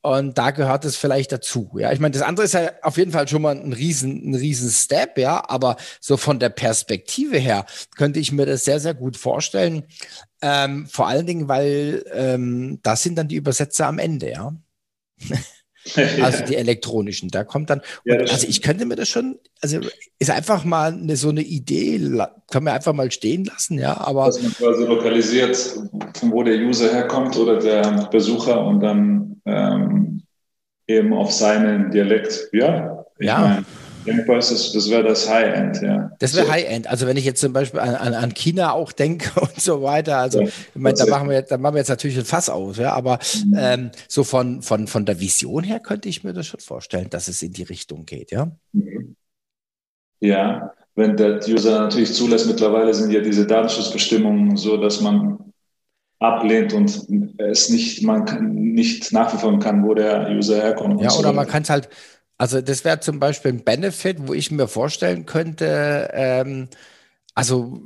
und 0.00 0.38
da 0.38 0.52
gehört 0.52 0.84
es 0.84 0.96
vielleicht 0.96 1.32
dazu. 1.32 1.70
Ja, 1.78 1.92
ich 1.92 1.98
meine, 1.98 2.12
das 2.12 2.22
andere 2.22 2.46
ist 2.46 2.54
ja 2.54 2.70
auf 2.82 2.96
jeden 2.96 3.10
Fall 3.10 3.26
schon 3.26 3.42
mal 3.42 3.56
ein 3.56 3.72
riesen, 3.72 4.30
ein 4.30 4.34
riesen 4.34 4.70
Step, 4.70 5.18
ja, 5.18 5.42
aber 5.48 5.76
so 6.00 6.16
von 6.16 6.38
der 6.38 6.50
Perspektive 6.50 7.38
her 7.38 7.66
könnte 7.96 8.20
ich 8.20 8.30
mir 8.30 8.46
das 8.46 8.64
sehr, 8.64 8.80
sehr 8.80 8.94
gut 8.94 9.16
vorstellen. 9.16 9.84
Ähm, 10.40 10.86
vor 10.86 11.08
allen 11.08 11.26
Dingen, 11.26 11.48
weil 11.48 12.04
ähm, 12.12 12.78
das 12.82 13.02
sind 13.02 13.16
dann 13.16 13.28
die 13.28 13.36
Übersetzer 13.36 13.86
am 13.86 13.98
Ende, 13.98 14.30
ja. 14.30 14.54
also 16.22 16.44
die 16.44 16.56
elektronischen. 16.56 17.30
Da 17.30 17.44
kommt 17.44 17.70
dann, 17.70 17.80
ja, 18.04 18.18
also 18.18 18.46
ich 18.46 18.62
könnte 18.62 18.84
mir 18.86 18.96
das 18.96 19.08
schon, 19.08 19.38
also 19.60 19.80
ist 20.18 20.30
einfach 20.30 20.64
mal 20.64 20.92
eine, 20.92 21.16
so 21.16 21.30
eine 21.30 21.42
Idee, 21.42 21.98
kann 22.50 22.64
man 22.64 22.74
einfach 22.74 22.92
mal 22.92 23.10
stehen 23.10 23.44
lassen, 23.44 23.78
ja, 23.78 23.96
aber. 23.96 24.26
Dass 24.26 24.42
man 24.42 24.54
quasi 24.54 24.84
lokalisiert, 24.84 25.56
von 25.56 26.30
wo 26.30 26.42
der 26.42 26.56
User 26.56 26.92
herkommt 26.92 27.36
oder 27.36 27.58
der 27.58 28.08
Besucher 28.10 28.64
und 28.64 28.80
dann 28.80 29.37
ähm, 29.48 30.22
eben 30.86 31.12
auf 31.12 31.32
seinen 31.32 31.90
Dialekt, 31.90 32.48
ja. 32.52 33.04
ja. 33.18 33.40
Mein, 33.40 33.66
denkbar 34.08 34.38
ist, 34.38 34.50
das, 34.50 34.72
das 34.72 34.90
wäre 34.90 35.04
das 35.04 35.28
High-End, 35.28 35.82
ja. 35.82 36.10
Das 36.18 36.34
wäre 36.34 36.46
so. 36.46 36.52
High-End. 36.52 36.86
Also 36.86 37.06
wenn 37.06 37.16
ich 37.16 37.24
jetzt 37.24 37.40
zum 37.40 37.52
Beispiel 37.52 37.80
an, 37.80 37.94
an, 37.94 38.14
an 38.14 38.34
China 38.34 38.72
auch 38.72 38.92
denke 38.92 39.40
und 39.40 39.60
so 39.60 39.82
weiter, 39.82 40.18
also 40.18 40.40
ja, 40.40 40.48
ich 40.48 40.54
meine, 40.74 40.96
da 40.96 41.06
machen 41.06 41.28
wir 41.28 41.36
jetzt, 41.36 41.50
da 41.50 41.58
machen 41.58 41.74
wir 41.74 41.80
jetzt 41.80 41.88
natürlich 41.88 42.18
ein 42.18 42.24
Fass 42.24 42.48
aus, 42.48 42.78
ja, 42.78 42.92
aber 42.92 43.18
mhm. 43.44 43.56
ähm, 43.56 43.90
so 44.08 44.24
von, 44.24 44.62
von, 44.62 44.86
von 44.86 45.04
der 45.04 45.20
Vision 45.20 45.62
her 45.64 45.80
könnte 45.80 46.08
ich 46.08 46.24
mir 46.24 46.32
das 46.32 46.46
schon 46.46 46.60
vorstellen, 46.60 47.10
dass 47.10 47.28
es 47.28 47.42
in 47.42 47.52
die 47.52 47.64
Richtung 47.64 48.06
geht, 48.06 48.30
ja. 48.30 48.50
Mhm. 48.72 49.16
Ja, 50.20 50.72
wenn 50.96 51.16
der 51.16 51.36
User 51.46 51.78
natürlich 51.78 52.12
zulässt, 52.12 52.48
mittlerweile 52.48 52.92
sind 52.92 53.12
ja 53.12 53.20
diese 53.20 53.46
Datenschutzbestimmungen 53.46 54.56
so, 54.56 54.76
dass 54.76 55.00
man 55.00 55.47
ablehnt 56.20 56.72
und 56.72 57.08
es 57.38 57.68
nicht, 57.68 58.02
man 58.02 58.24
kann, 58.24 58.54
nicht 58.54 59.12
nachverfolgen 59.12 59.60
kann, 59.60 59.84
wo 59.84 59.94
der 59.94 60.28
User 60.30 60.56
herkommt. 60.56 61.00
Ja, 61.00 61.12
oder 61.12 61.28
so. 61.28 61.34
man 61.34 61.46
kann 61.46 61.62
es 61.62 61.70
halt, 61.70 61.88
also 62.36 62.60
das 62.60 62.84
wäre 62.84 63.00
zum 63.00 63.20
Beispiel 63.20 63.52
ein 63.52 63.64
Benefit, 63.64 64.16
wo 64.26 64.34
ich 64.34 64.50
mir 64.50 64.68
vorstellen 64.68 65.26
könnte, 65.26 66.10
ähm, 66.12 66.68
also 67.34 67.80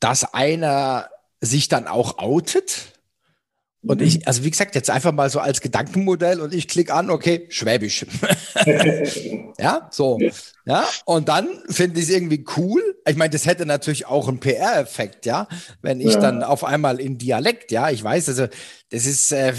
dass 0.00 0.34
einer 0.34 1.08
sich 1.40 1.68
dann 1.68 1.86
auch 1.86 2.18
outet 2.18 2.91
und 3.84 4.00
ich, 4.00 4.18
mhm. 4.18 4.22
also 4.26 4.44
wie 4.44 4.50
gesagt, 4.50 4.76
jetzt 4.76 4.90
einfach 4.90 5.12
mal 5.12 5.28
so 5.28 5.40
als 5.40 5.60
Gedankenmodell 5.60 6.40
und 6.40 6.54
ich 6.54 6.68
klicke 6.68 6.94
an, 6.94 7.10
okay, 7.10 7.46
Schwäbisch. 7.48 8.06
ja, 9.58 9.88
so. 9.90 10.20
Ja, 10.64 10.84
und 11.04 11.28
dann 11.28 11.48
finde 11.68 11.98
ich 11.98 12.08
es 12.08 12.14
irgendwie 12.14 12.44
cool. 12.56 12.80
Ich 13.08 13.16
meine, 13.16 13.30
das 13.30 13.44
hätte 13.44 13.66
natürlich 13.66 14.06
auch 14.06 14.28
einen 14.28 14.38
PR-Effekt, 14.38 15.26
ja, 15.26 15.48
wenn 15.80 16.00
ich 16.00 16.14
ja. 16.14 16.20
dann 16.20 16.44
auf 16.44 16.62
einmal 16.62 17.00
in 17.00 17.18
Dialekt, 17.18 17.72
ja, 17.72 17.90
ich 17.90 18.04
weiß, 18.04 18.28
also 18.28 18.46
das 18.90 19.06
ist, 19.06 19.32
äh, 19.32 19.52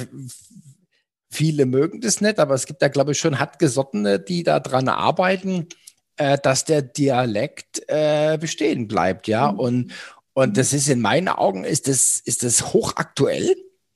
viele 1.30 1.66
mögen 1.66 2.00
das 2.00 2.22
nicht, 2.22 2.40
aber 2.40 2.54
es 2.54 2.66
gibt 2.66 2.82
da, 2.82 2.88
glaube 2.88 3.12
ich, 3.12 3.20
schon 3.20 3.40
hartgesottene, 3.40 4.20
die 4.22 4.44
da 4.44 4.62
dran 4.62 4.88
arbeiten, 4.88 5.68
äh, 6.16 6.38
dass 6.42 6.64
der 6.64 6.82
Dialekt 6.82 7.82
äh, 7.88 8.38
bestehen 8.38 8.88
bleibt, 8.88 9.28
ja, 9.28 9.52
mhm. 9.52 9.60
und, 9.60 9.94
und 10.32 10.56
das 10.56 10.72
ist 10.72 10.88
in 10.88 11.02
meinen 11.02 11.28
Augen, 11.28 11.66
ist 11.66 11.90
das, 11.90 12.22
ist 12.24 12.44
das 12.44 12.72
hochaktuell 12.72 13.54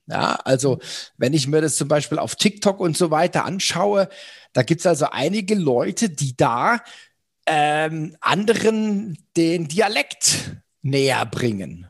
ja, 0.07 0.39
also 0.43 0.79
wenn 1.17 1.33
ich 1.33 1.47
mir 1.47 1.61
das 1.61 1.75
zum 1.75 1.87
Beispiel 1.87 2.19
auf 2.19 2.35
TikTok 2.35 2.79
und 2.79 2.97
so 2.97 3.11
weiter 3.11 3.45
anschaue, 3.45 4.09
da 4.53 4.63
gibt 4.63 4.81
es 4.81 4.87
also 4.87 5.07
einige 5.11 5.55
Leute, 5.55 6.09
die 6.09 6.35
da 6.35 6.79
ähm, 7.45 8.15
anderen 8.21 9.17
den 9.35 9.67
Dialekt 9.67 10.55
näher 10.81 11.25
bringen. 11.25 11.87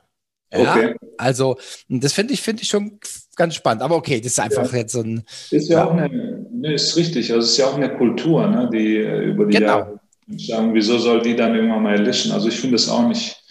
Ja, 0.53 0.75
okay. 0.75 0.95
also 1.17 1.58
das 1.89 2.13
finde 2.13 2.34
ich, 2.34 2.41
finde 2.41 2.63
ich 2.63 2.69
schon 2.69 2.99
ganz 3.36 3.56
spannend. 3.56 3.84
Aber 3.84 3.95
okay, 3.95 4.19
das 4.19 4.34
ist 4.34 4.39
einfach 4.39 4.71
ja. 4.71 4.80
jetzt 4.80 4.93
so 4.93 5.01
ein. 5.01 5.23
Ist 5.51 5.69
ja, 5.69 5.80
ja, 5.80 5.86
auch 5.86 5.91
eine, 5.91 6.10
ne, 6.51 6.73
ist 6.73 6.95
richtig. 6.95 7.32
Also 7.32 7.45
es 7.45 7.51
ist 7.51 7.58
ja 7.58 7.67
auch 7.67 7.75
eine 7.75 7.95
Kultur, 7.97 8.47
ne, 8.47 8.69
die 8.71 8.97
äh, 8.97 9.25
über 9.25 9.45
die 9.45 9.58
genau. 9.58 9.80
Jahre 9.80 9.99
sagen, 10.38 10.73
wieso 10.73 10.97
soll 10.97 11.21
die 11.21 11.36
dann 11.36 11.56
irgendwann 11.56 11.84
mal 11.84 11.95
erlischen? 11.95 12.32
Also 12.32 12.47
ich 12.47 12.60
finde 12.60 12.75
es 12.75 12.89
auch 12.89 13.08
nicht, 13.08 13.41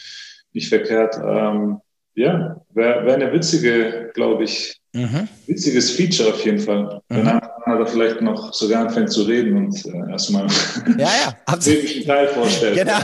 nicht 0.53 0.69
verkehrt. 0.69 1.17
Ähm, 1.17 1.81
ja, 2.17 2.61
wäre 2.73 3.05
wär 3.05 3.15
eine 3.15 3.33
witzige, 3.33 4.11
glaube 4.15 4.45
ich, 4.45 4.81
mhm. 4.93 5.29
witziges 5.47 5.91
Feature 5.91 6.31
auf 6.31 6.45
jeden 6.45 6.59
Fall. 6.59 7.01
Mhm. 7.11 7.17
Wenn 7.17 7.27
er 7.27 7.87
vielleicht 7.87 8.23
noch 8.23 8.55
sogar 8.55 8.87
anfängt 8.87 9.13
zu 9.13 9.23
reden 9.23 9.57
und 9.57 9.85
äh, 9.85 10.11
erstmal 10.11 10.47
ja, 10.99 11.11
ja, 11.49 11.57
den 11.57 12.07
Teil 12.07 12.29
vorstellt. 12.29 12.77
Genau. 12.77 12.99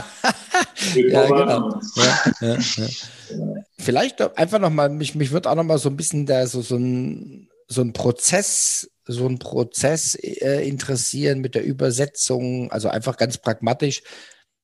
ja, 0.95 1.25
genau. 1.27 1.79
Ja, 2.41 2.41
ja. 2.41 2.57
Vielleicht 3.77 4.37
einfach 4.37 4.59
nochmal, 4.59 4.89
mich, 4.89 5.13
mich 5.13 5.31
wird 5.31 5.45
auch 5.45 5.55
nochmal 5.55 5.77
so 5.77 5.89
ein 5.89 5.97
bisschen 5.97 6.25
da 6.25 6.47
so, 6.47 6.61
so, 6.61 6.77
ein, 6.77 7.49
so 7.67 7.81
ein 7.81 7.93
Prozess, 7.93 8.89
so 9.05 9.27
ein 9.27 9.37
Prozess 9.37 10.15
äh, 10.15 10.67
interessieren 10.67 11.39
mit 11.39 11.53
der 11.53 11.65
Übersetzung, 11.65 12.71
also 12.71 12.89
einfach 12.89 13.17
ganz 13.17 13.37
pragmatisch. 13.37 14.01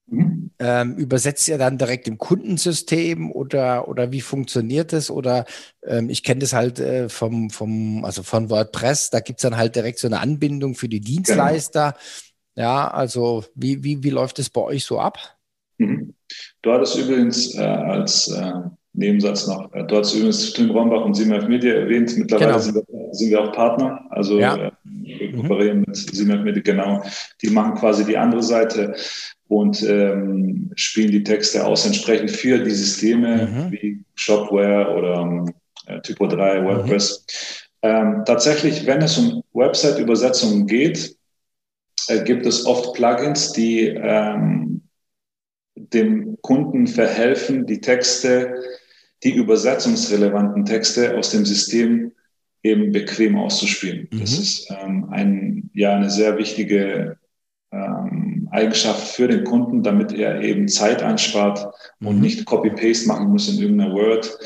Mhm. 0.09 0.51
Ähm, 0.59 0.95
übersetzt 0.95 1.47
ihr 1.47 1.57
dann 1.57 1.77
direkt 1.77 2.07
im 2.07 2.17
Kundensystem 2.17 3.31
oder, 3.31 3.87
oder 3.87 4.11
wie 4.11 4.21
funktioniert 4.21 4.91
das? 4.91 5.09
Oder 5.09 5.45
ähm, 5.85 6.09
ich 6.09 6.23
kenne 6.23 6.41
das 6.41 6.53
halt 6.53 6.79
äh, 6.79 7.09
vom, 7.09 7.49
vom, 7.49 8.03
also 8.03 8.23
von 8.23 8.49
WordPress, 8.49 9.09
da 9.09 9.19
gibt 9.19 9.39
es 9.39 9.43
dann 9.43 9.57
halt 9.57 9.75
direkt 9.75 9.99
so 9.99 10.07
eine 10.07 10.19
Anbindung 10.19 10.75
für 10.75 10.89
die 10.89 11.01
Dienstleister. 11.01 11.91
Genau. 12.55 12.67
Ja, 12.67 12.87
also 12.89 13.45
wie, 13.55 13.83
wie, 13.83 14.03
wie 14.03 14.09
läuft 14.09 14.39
es 14.39 14.49
bei 14.49 14.61
euch 14.61 14.83
so 14.83 14.99
ab? 14.99 15.17
Mhm. 15.77 16.13
Du 16.61 16.71
hattest 16.71 16.97
übrigens 16.97 17.55
äh, 17.55 17.61
als 17.61 18.27
äh, 18.27 18.51
Nebensatz 18.93 19.47
noch, 19.47 19.73
äh, 19.73 19.85
du 19.85 19.95
hattest 19.95 20.15
übrigens 20.15 20.53
Tim 20.53 20.71
Rombach 20.71 21.05
und 21.05 21.13
Simaf 21.13 21.47
Media 21.47 21.73
erwähnt. 21.73 22.15
Mittlerweile 22.17 22.51
genau. 22.51 22.59
sind, 22.59 22.75
wir, 22.75 23.13
sind, 23.13 23.29
wir, 23.29 23.41
auch 23.41 23.51
Partner. 23.53 24.05
Also 24.09 24.39
ja. 24.39 24.57
Äh, 24.57 24.71
wir 24.83 25.31
kooperieren 25.33 25.79
mhm. 25.79 25.85
mit 25.87 25.95
Simaf 25.95 26.41
Media, 26.41 26.61
genau. 26.61 27.03
Die 27.41 27.49
machen 27.49 27.75
quasi 27.75 28.03
die 28.03 28.17
andere 28.17 28.43
Seite 28.43 28.95
und 29.49 29.81
ähm, 29.83 30.71
spielen 30.75 31.11
die 31.11 31.23
Texte 31.23 31.65
aus 31.65 31.85
entsprechend 31.85 32.31
für 32.31 32.59
die 32.59 32.71
Systeme 32.71 33.47
mhm. 33.47 33.71
wie 33.71 34.03
Shopware 34.13 34.95
oder 34.95 35.45
äh, 35.87 35.99
Typo 36.01 36.27
3, 36.27 36.63
WordPress. 36.63 37.25
Mhm. 37.25 37.89
Ähm, 37.89 38.23
tatsächlich, 38.25 38.85
wenn 38.85 39.01
es 39.01 39.17
um 39.17 39.43
Website-Übersetzungen 39.53 40.67
geht, 40.67 41.17
äh, 42.07 42.23
gibt 42.23 42.45
es 42.45 42.65
oft 42.67 42.93
Plugins, 42.93 43.51
die 43.51 43.87
ähm, 43.87 44.81
dem 45.75 46.37
Kunden 46.41 46.85
verhelfen, 46.85 47.65
die 47.65 47.81
Texte, 47.81 48.53
die 49.23 49.33
übersetzungsrelevanten 49.33 50.63
Texte 50.65 51.17
aus 51.17 51.31
dem 51.31 51.45
System 51.45 52.11
eben 52.61 52.91
bequem 52.91 53.35
auszuspielen. 53.35 54.07
Mhm. 54.11 54.19
Das 54.19 54.37
ist 54.37 54.71
ähm, 54.79 55.07
ein, 55.09 55.71
ja, 55.73 55.95
eine 55.95 56.11
sehr 56.11 56.37
wichtige 56.37 57.17
ähm, 57.71 58.38
Eigenschaft 58.51 59.07
für 59.07 59.27
den 59.27 59.43
Kunden, 59.43 59.83
damit 59.83 60.13
er 60.13 60.41
eben 60.41 60.67
Zeit 60.67 61.03
einspart 61.03 61.67
und 62.01 62.15
mhm. 62.17 62.21
nicht 62.21 62.45
Copy-Paste 62.45 63.07
machen 63.07 63.29
muss 63.29 63.49
in 63.49 63.59
irgendeiner 63.61 63.93
Word. 63.93 64.37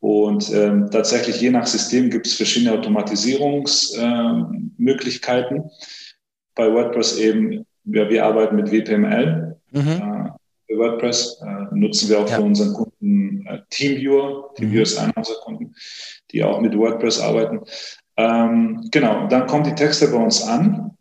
Und 0.00 0.50
ähm, 0.52 0.90
tatsächlich 0.90 1.40
je 1.40 1.50
nach 1.50 1.66
System 1.66 2.10
gibt 2.10 2.26
es 2.26 2.34
verschiedene 2.34 2.72
Automatisierungsmöglichkeiten. 2.72 5.56
Ähm, 5.56 5.70
Bei 6.56 6.72
WordPress 6.72 7.18
eben, 7.18 7.64
ja, 7.84 8.10
wir 8.10 8.24
arbeiten 8.24 8.56
mit 8.56 8.72
WPML. 8.72 9.56
Mhm. 9.70 9.88
Äh, 9.88 10.30
WordPress 10.76 11.40
äh, 11.42 11.66
nutzen 11.74 12.08
wir 12.08 12.18
auch 12.18 12.28
ja. 12.28 12.34
für 12.36 12.42
unseren 12.42 12.72
Kunden 12.72 13.46
äh, 13.46 13.60
TeamViewer. 13.70 14.50
TeamViewer 14.56 14.80
mhm. 14.80 14.82
ist 14.82 14.98
einer 14.98 15.16
unserer 15.16 15.40
Kunden, 15.44 15.72
die 16.32 16.42
auch 16.42 16.60
mit 16.60 16.76
WordPress 16.76 17.20
arbeiten. 17.20 17.60
Ähm, 18.16 18.88
genau, 18.90 19.28
dann 19.28 19.46
kommen 19.46 19.64
die 19.64 19.74
Texte 19.74 20.08
bei 20.08 20.18
uns 20.18 20.42
an 20.42 20.96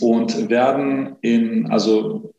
und 0.00 0.48
werden 0.48 1.16
in, 1.20 1.70
also 1.70 2.34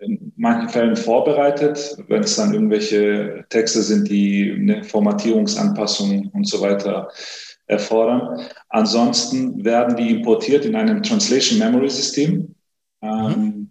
in 0.00 0.32
manchen 0.36 0.68
Fällen 0.68 0.96
vorbereitet, 0.96 1.96
wenn 2.08 2.22
es 2.22 2.36
dann 2.36 2.52
irgendwelche 2.52 3.44
Texte 3.48 3.82
sind, 3.82 4.08
die 4.08 4.52
eine 4.52 4.84
Formatierungsanpassung 4.84 6.30
und 6.34 6.46
so 6.48 6.60
weiter 6.60 7.08
erfordern. 7.66 8.46
Ansonsten 8.68 9.64
werden 9.64 9.96
die 9.96 10.10
importiert 10.10 10.64
in 10.64 10.76
einem 10.76 11.02
Translation 11.02 11.58
Memory 11.58 11.90
System. 11.90 12.54
Mhm. 13.00 13.70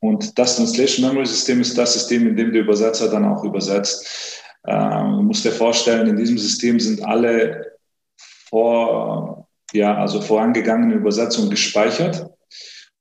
und 0.00 0.38
das 0.38 0.56
Translation 0.56 1.06
Memory 1.06 1.26
System 1.26 1.60
ist 1.60 1.76
das 1.76 1.92
System, 1.92 2.26
in 2.28 2.36
dem 2.36 2.50
der 2.50 2.62
Übersetzer 2.62 3.10
dann 3.10 3.26
auch 3.26 3.44
übersetzt. 3.44 4.42
Ähm, 4.66 5.16
du 5.16 5.22
musst 5.22 5.44
dir 5.44 5.52
vorstellen, 5.52 6.06
in 6.06 6.16
diesem 6.16 6.38
System 6.38 6.80
sind 6.80 7.04
alle 7.04 7.76
vor, 8.16 9.48
ja, 9.72 9.96
also 9.96 10.20
vorangegangene 10.20 10.94
Übersetzungen 10.94 11.50
gespeichert 11.50 12.26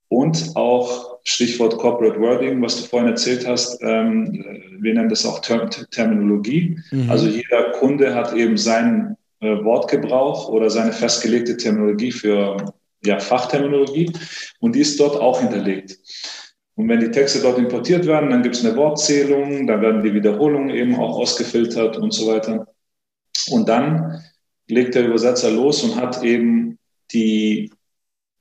und 0.09 0.55
auch 0.55 1.19
Stichwort 1.23 1.77
Corporate 1.77 2.19
Wording, 2.19 2.61
was 2.61 2.81
du 2.81 2.87
vorhin 2.87 3.09
erzählt 3.09 3.47
hast, 3.47 3.81
ähm, 3.81 4.43
wir 4.79 4.93
nennen 4.93 5.09
das 5.09 5.25
auch 5.25 5.39
Term 5.39 5.69
Terminologie. 5.91 6.79
Mhm. 6.91 7.09
Also 7.09 7.27
jeder 7.27 7.71
Kunde 7.73 8.15
hat 8.15 8.33
eben 8.33 8.57
seinen 8.57 9.15
äh, 9.41 9.63
Wortgebrauch 9.63 10.49
oder 10.49 10.69
seine 10.69 10.91
festgelegte 10.91 11.57
Terminologie 11.57 12.11
für 12.11 12.57
ja, 13.05 13.19
Fachterminologie 13.19 14.11
und 14.59 14.75
die 14.75 14.81
ist 14.81 14.99
dort 14.99 15.15
auch 15.15 15.39
hinterlegt. 15.39 15.97
Und 16.75 16.87
wenn 16.87 17.01
die 17.01 17.11
Texte 17.11 17.41
dort 17.41 17.57
importiert 17.57 18.05
werden, 18.05 18.29
dann 18.29 18.41
gibt 18.41 18.55
es 18.55 18.65
eine 18.65 18.75
Wortzählung, 18.75 19.67
dann 19.67 19.81
werden 19.81 20.01
die 20.01 20.13
Wiederholungen 20.13 20.69
eben 20.69 20.95
auch 20.95 21.17
ausgefiltert 21.17 21.97
und 21.97 22.13
so 22.13 22.27
weiter. 22.27 22.67
Und 23.51 23.67
dann 23.67 24.23
legt 24.69 24.95
der 24.95 25.05
Übersetzer 25.05 25.51
los 25.51 25.83
und 25.83 25.95
hat 25.95 26.23
eben 26.23 26.77
die 27.11 27.71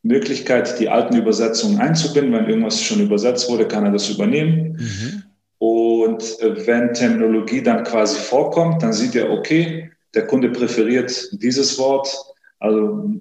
Möglichkeit, 0.02 0.78
die 0.78 0.88
alten 0.88 1.16
Übersetzungen 1.16 1.78
einzubinden. 1.78 2.32
Wenn 2.32 2.48
irgendwas 2.48 2.82
schon 2.82 3.00
übersetzt 3.00 3.50
wurde, 3.50 3.66
kann 3.66 3.84
er 3.84 3.92
das 3.92 4.08
übernehmen. 4.10 4.76
Mhm. 4.78 5.22
Und 5.58 6.40
äh, 6.40 6.66
wenn 6.66 6.94
Terminologie 6.94 7.62
dann 7.62 7.82
quasi 7.82 8.18
vorkommt, 8.18 8.82
dann 8.82 8.92
sieht 8.92 9.16
er, 9.16 9.30
okay, 9.30 9.90
der 10.14 10.26
Kunde 10.26 10.50
präferiert 10.50 11.30
dieses 11.32 11.78
Wort. 11.78 12.14
Also 12.60 13.20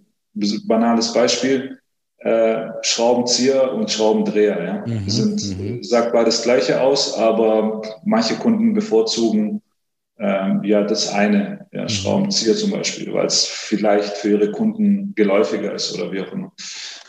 banales 0.65 1.13
Beispiel, 1.13 1.80
äh, 2.20 2.67
Schraubenzieher 2.82 3.74
und 3.74 3.89
Schraubendreher. 3.89 4.63
Ja. 4.63 4.93
Mhm, 4.93 5.10
sind, 5.10 5.60
mhm. 5.60 5.84
sagt 5.84 6.13
beides 6.13 6.43
gleiche 6.43 6.82
aus, 6.82 7.17
aber 7.17 7.82
manche 8.06 8.36
Kunden 8.36 8.74
bevorzugen 8.74 9.62
ähm, 10.20 10.64
ja 10.64 10.84
das 10.84 11.10
eine, 11.10 11.68
ja, 11.72 11.84
mhm. 11.84 11.90
Schraubenzieher 11.90 12.56
zum 12.56 12.72
Beispiel, 12.72 13.14
weil 13.14 13.28
es 13.28 13.46
vielleicht 13.46 14.18
für 14.18 14.30
ihre 14.30 14.52
Kunden 14.52 15.14
geläufiger 15.16 15.74
ist 15.74 15.94
oder 15.94 16.12
wie 16.12 16.22
auch 16.22 16.32
immer. 16.32 16.52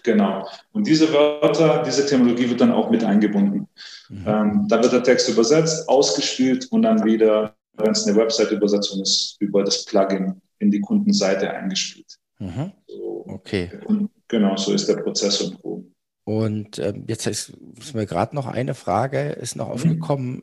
Genau. 0.02 0.46
Und 0.72 0.86
diese 0.86 1.12
Wörter, 1.12 1.82
diese 1.84 2.06
Terminologie 2.06 2.48
wird 2.48 2.60
dann 2.60 2.72
auch 2.72 2.90
mit 2.90 3.04
eingebunden. 3.04 3.68
Mhm. 4.08 4.24
Ähm, 4.26 4.66
dann 4.68 4.82
wird 4.82 4.92
der 4.92 5.02
Text 5.02 5.28
übersetzt, 5.28 5.88
ausgespielt 5.88 6.66
und 6.70 6.82
dann 6.82 7.04
wieder, 7.04 7.54
wenn 7.76 7.92
es 7.92 8.06
eine 8.06 8.16
Website-Übersetzung 8.16 9.02
ist, 9.02 9.36
über 9.40 9.64
das 9.64 9.84
Plugin 9.84 10.40
in 10.58 10.70
die 10.70 10.80
Kundenseite 10.80 11.50
eingespielt. 11.50 12.18
Mhm. 12.38 12.72
So, 12.86 13.24
okay. 13.28 13.70
Und 13.86 14.10
genau, 14.28 14.56
so 14.56 14.72
ist 14.72 14.88
der 14.88 14.96
Prozess 14.96 15.40
und 15.40 15.60
Pro. 15.60 15.84
Und 16.24 16.78
ähm, 16.78 17.04
jetzt 17.08 17.26
ist, 17.26 17.54
ist 17.78 17.94
mir 17.94 18.04
gerade 18.04 18.36
noch 18.36 18.46
eine 18.46 18.74
Frage, 18.74 19.30
ist 19.30 19.56
noch 19.56 19.68
mhm. 19.68 19.72
aufgekommen. 19.72 20.42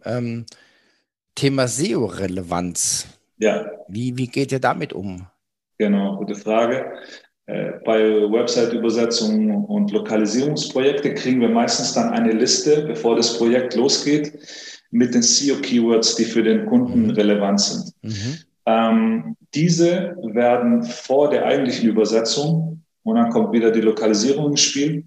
Thema 1.36 1.68
SEO-Relevanz. 1.68 3.08
Ja. 3.38 3.70
Wie, 3.90 4.18
wie 4.18 4.28
geht 4.28 4.52
ihr 4.52 4.60
damit 4.60 4.94
um? 4.94 5.28
Genau, 5.78 6.16
gute 6.18 6.36
Frage. 6.36 6.94
Äh, 7.48 7.74
bei 7.84 8.00
Website-Übersetzungen 8.02 9.66
und 9.66 9.92
Lokalisierungsprojekte 9.92 11.14
kriegen 11.14 11.42
wir 11.42 11.50
meistens 11.50 11.94
dann 11.94 12.10
eine 12.10 12.32
Liste, 12.32 12.86
bevor 12.88 13.16
das 13.16 13.38
Projekt 13.38 13.76
losgeht, 13.76 14.40
mit 14.92 15.14
den 15.14 15.22
SEO-Keywords, 15.22 16.16
die 16.16 16.26
für 16.26 16.42
den 16.42 16.66
Kunden 16.66 17.04
mhm. 17.04 17.10
relevant 17.12 17.60
sind. 17.60 17.94
Mhm. 18.02 18.38
Ähm, 18.66 19.36
diese 19.54 20.16
werden 20.24 20.84
vor 20.84 21.30
der 21.30 21.46
eigentlichen 21.46 21.90
Übersetzung, 21.90 22.82
und 23.04 23.16
dann 23.16 23.30
kommt 23.30 23.54
wieder 23.54 23.70
die 23.70 23.82
Lokalisierung 23.82 24.52
ins 24.52 24.62
Spiel, 24.62 25.06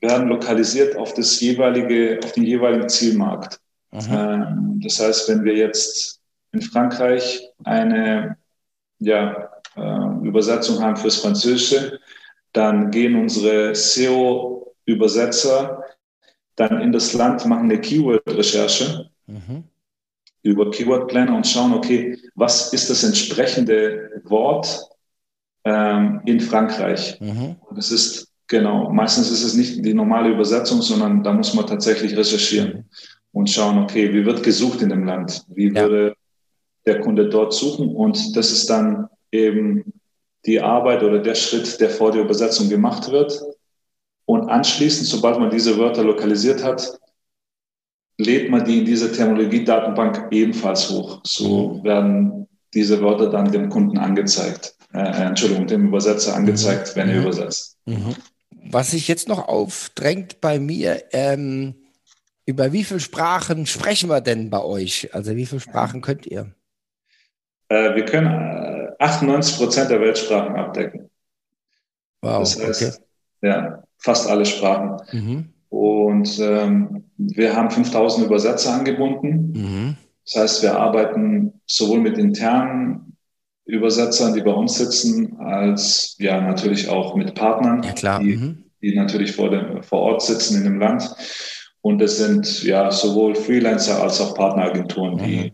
werden 0.00 0.28
lokalisiert 0.28 0.96
auf 0.96 1.14
das 1.14 1.40
jeweilige, 1.40 2.20
auf 2.22 2.32
den 2.32 2.44
jeweiligen 2.44 2.88
Zielmarkt. 2.88 3.61
Mhm. 3.92 4.00
Ähm, 4.10 4.80
das 4.82 5.00
heißt, 5.00 5.28
wenn 5.28 5.44
wir 5.44 5.54
jetzt 5.54 6.20
in 6.52 6.62
Frankreich 6.62 7.46
eine 7.64 8.36
ja, 8.98 9.50
äh, 9.76 10.26
Übersetzung 10.26 10.82
haben 10.82 10.96
fürs 10.96 11.16
Französische, 11.16 12.00
dann 12.52 12.90
gehen 12.90 13.16
unsere 13.16 13.74
SEO-Übersetzer 13.74 15.82
dann 16.56 16.82
in 16.82 16.92
das 16.92 17.14
Land, 17.14 17.46
machen 17.46 17.70
eine 17.70 17.80
Keyword-Recherche 17.80 19.08
mhm. 19.26 19.64
über 20.42 20.70
Keyword-Planner 20.70 21.34
und 21.34 21.46
schauen, 21.46 21.72
okay, 21.72 22.18
was 22.34 22.74
ist 22.74 22.90
das 22.90 23.04
entsprechende 23.04 24.20
Wort 24.24 24.90
ähm, 25.64 26.20
in 26.26 26.40
Frankreich? 26.40 27.18
Mhm. 27.20 27.56
Es 27.76 27.90
ist 27.90 28.28
Genau, 28.48 28.90
meistens 28.90 29.30
ist 29.30 29.44
es 29.44 29.54
nicht 29.54 29.82
die 29.82 29.94
normale 29.94 30.28
Übersetzung, 30.28 30.82
sondern 30.82 31.22
da 31.22 31.32
muss 31.32 31.54
man 31.54 31.66
tatsächlich 31.66 32.14
recherchieren 32.14 32.86
und 33.32 33.50
schauen, 33.50 33.78
okay, 33.78 34.12
wie 34.12 34.24
wird 34.24 34.42
gesucht 34.42 34.82
in 34.82 34.90
dem 34.90 35.04
Land? 35.04 35.44
Wie 35.48 35.68
ja. 35.68 35.82
würde 35.82 36.14
der 36.86 37.00
Kunde 37.00 37.28
dort 37.28 37.52
suchen? 37.52 37.94
Und 37.94 38.36
das 38.36 38.50
ist 38.50 38.68
dann 38.68 39.08
eben 39.30 39.92
die 40.46 40.60
Arbeit 40.60 41.02
oder 41.02 41.18
der 41.18 41.34
Schritt, 41.34 41.80
der 41.80 41.90
vor 41.90 42.12
der 42.12 42.22
Übersetzung 42.22 42.68
gemacht 42.68 43.10
wird. 43.10 43.40
Und 44.24 44.48
anschließend, 44.48 45.06
sobald 45.06 45.38
man 45.38 45.50
diese 45.50 45.78
Wörter 45.78 46.04
lokalisiert 46.04 46.62
hat, 46.62 46.98
lädt 48.18 48.50
man 48.50 48.64
die 48.64 48.80
in 48.80 48.84
diese 48.84 49.10
Terminologie-Datenbank 49.12 50.28
ebenfalls 50.30 50.90
hoch. 50.90 51.20
So 51.24 51.74
mhm. 51.74 51.84
werden 51.84 52.48
diese 52.74 53.00
Wörter 53.02 53.30
dann 53.30 53.52
dem 53.52 53.68
Kunden 53.68 53.98
angezeigt, 53.98 54.76
äh, 54.92 54.98
Entschuldigung, 54.98 55.66
dem 55.66 55.88
Übersetzer 55.88 56.34
angezeigt, 56.34 56.96
wenn 56.96 57.08
er 57.08 57.16
mhm. 57.16 57.22
übersetzt. 57.22 57.76
Mhm. 57.86 58.14
Was 58.64 58.92
sich 58.92 59.08
jetzt 59.08 59.28
noch 59.28 59.48
aufdrängt 59.48 60.40
bei 60.40 60.58
mir, 60.58 61.02
ähm, 61.12 61.74
über 62.46 62.72
wie 62.72 62.84
viele 62.84 63.00
Sprachen 63.00 63.66
sprechen 63.66 64.08
wir 64.08 64.20
denn 64.20 64.50
bei 64.50 64.62
euch? 64.62 65.14
Also 65.14 65.36
wie 65.36 65.46
viele 65.46 65.60
Sprachen 65.60 66.00
könnt 66.00 66.26
ihr? 66.26 66.52
Äh, 67.68 67.94
wir 67.94 68.04
können 68.04 68.26
äh, 68.26 68.92
98 68.98 69.56
Prozent 69.56 69.90
der 69.90 70.00
Weltsprachen 70.00 70.56
abdecken. 70.56 71.10
Wow, 72.20 72.40
das 72.40 72.62
heißt, 72.62 72.82
okay. 72.82 73.48
ja, 73.48 73.82
fast 73.98 74.28
alle 74.28 74.46
Sprachen. 74.46 74.96
Mhm. 75.12 75.48
Und 75.68 76.38
ähm, 76.40 77.10
wir 77.16 77.56
haben 77.56 77.70
5000 77.70 78.26
Übersetzer 78.26 78.74
angebunden. 78.74 79.52
Mhm. 79.52 79.96
Das 80.24 80.42
heißt, 80.42 80.62
wir 80.62 80.78
arbeiten 80.78 81.60
sowohl 81.66 82.00
mit 82.00 82.18
internen 82.18 83.16
Übersetzern, 83.64 84.34
die 84.34 84.42
bei 84.42 84.52
uns 84.52 84.76
sitzen, 84.76 85.36
als 85.38 86.16
ja 86.18 86.40
natürlich 86.40 86.88
auch 86.88 87.14
mit 87.14 87.34
Partnern, 87.34 87.82
ja. 87.82 88.18
Die, 88.18 88.36
mhm. 88.36 88.64
die 88.82 88.94
natürlich 88.94 89.32
vor, 89.32 89.50
dem, 89.50 89.82
vor 89.82 90.00
Ort 90.00 90.22
sitzen 90.22 90.58
in 90.58 90.64
dem 90.64 90.78
Land. 90.78 91.08
Und 91.82 92.00
es 92.00 92.16
sind 92.16 92.62
ja 92.62 92.90
sowohl 92.90 93.34
Freelancer 93.34 94.02
als 94.02 94.20
auch 94.20 94.34
Partneragenturen, 94.34 95.18
die 95.18 95.36
mhm. 95.36 95.52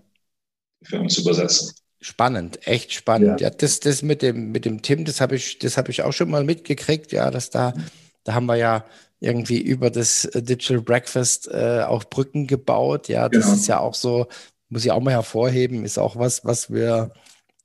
für 0.83 1.01
uns 1.01 1.19
übersetzen. 1.19 1.73
Spannend, 2.01 2.67
echt 2.67 2.93
spannend. 2.93 3.41
Ja, 3.41 3.49
ja 3.49 3.51
das, 3.51 3.81
das 3.81 4.03
mit 4.03 4.23
dem, 4.23 4.53
mit 4.53 4.65
dem 4.65 4.83
Tim, 4.83 5.05
das 5.05 5.21
habe 5.21 5.35
ich, 5.35 5.59
das 5.59 5.77
habe 5.77 5.91
ich 5.91 6.03
auch 6.03 6.13
schon 6.13 6.31
mal 6.31 6.45
mitgekriegt, 6.45 7.11
ja, 7.13 7.31
dass 7.31 7.51
da, 7.51 7.75
da 8.25 8.35
haben 8.35 8.47
wir 8.47 8.57
ja 8.57 8.85
irgendwie 9.21 9.61
über 9.61 9.91
das 9.91 10.29
Digital 10.33 10.81
Breakfast 10.81 11.49
äh, 11.49 11.83
auch 11.83 12.05
Brücken 12.05 12.47
gebaut. 12.47 13.09
Ja, 13.09 13.29
das 13.29 13.45
genau. 13.45 13.57
ist 13.57 13.67
ja 13.67 13.81
auch 13.81 13.95
so, 13.95 14.27
muss 14.69 14.85
ich 14.85 14.93
auch 14.93 15.01
mal 15.01 15.13
hervorheben, 15.13 15.85
ist 15.85 15.99
auch 15.99 16.17
was, 16.17 16.45
was 16.45 16.71
wir 16.71 17.11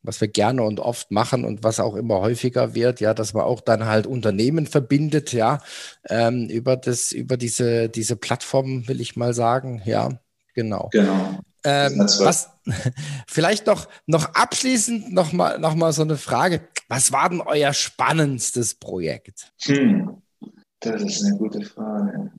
was 0.04 0.22
wir 0.22 0.28
gerne 0.28 0.63
und 0.63 0.80
oft 0.80 1.12
machen 1.12 1.46
und 1.46 1.63
was 1.63 1.80
auch 1.80 1.96
immer 1.96 2.20
häufiger 2.20 2.76
wird, 2.76 3.00
ja, 3.00 3.13
dass 3.13 3.34
man 3.34 3.44
auch 3.44 3.62
dann 3.62 3.86
halt 3.86 4.06
Unternehmen 4.06 4.68
verbindet, 4.68 5.34
ja, 5.34 5.60
ähm, 6.10 6.48
über 6.50 6.76
das, 6.76 7.12
über 7.12 7.38
diese, 7.38 7.89
diese 7.89 8.16
Plattform, 8.16 8.88
will 8.88 9.02
ich 9.02 9.16
mal 9.16 9.34
sagen, 9.34 9.82
ja, 9.86 10.10
genau. 10.54 10.89
Genau. 10.92 11.39
Ähm, 11.66 12.00
was, 12.00 12.50
vielleicht 13.28 13.68
noch, 13.68 13.88
noch 14.06 14.36
abschließend 14.36 15.13
noch 15.13 15.32
mal, 15.32 15.60
noch 15.60 15.76
mal 15.76 15.94
so 15.94 16.02
eine 16.02 16.18
Frage. 16.18 16.68
Was 16.89 17.13
war 17.13 17.30
denn 17.30 17.42
euer 17.42 17.74
spannendstes 17.74 18.76
Projekt? 18.76 19.54
Hm, 19.63 20.22
das 20.82 21.02
ist 21.02 21.24
eine 21.24 21.38
gute 21.38 21.62
Frage. 21.62 22.32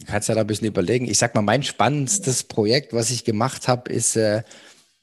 Du 0.00 0.06
kannst 0.06 0.28
ja 0.28 0.34
da 0.34 0.42
ein 0.42 0.46
bisschen 0.46 0.66
überlegen. 0.66 1.06
Ich 1.06 1.18
sag 1.18 1.34
mal, 1.34 1.42
mein 1.42 1.62
spannendstes 1.62 2.44
Projekt, 2.44 2.92
was 2.92 3.10
ich 3.10 3.24
gemacht 3.24 3.68
habe, 3.68 3.90
ist 3.92 4.16
äh, 4.16 4.42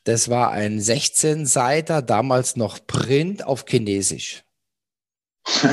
das 0.03 0.29
war 0.29 0.51
ein 0.51 0.79
16-Seiter, 0.79 2.01
damals 2.01 2.55
noch 2.55 2.85
Print 2.85 3.45
auf 3.45 3.65
Chinesisch. 3.67 4.43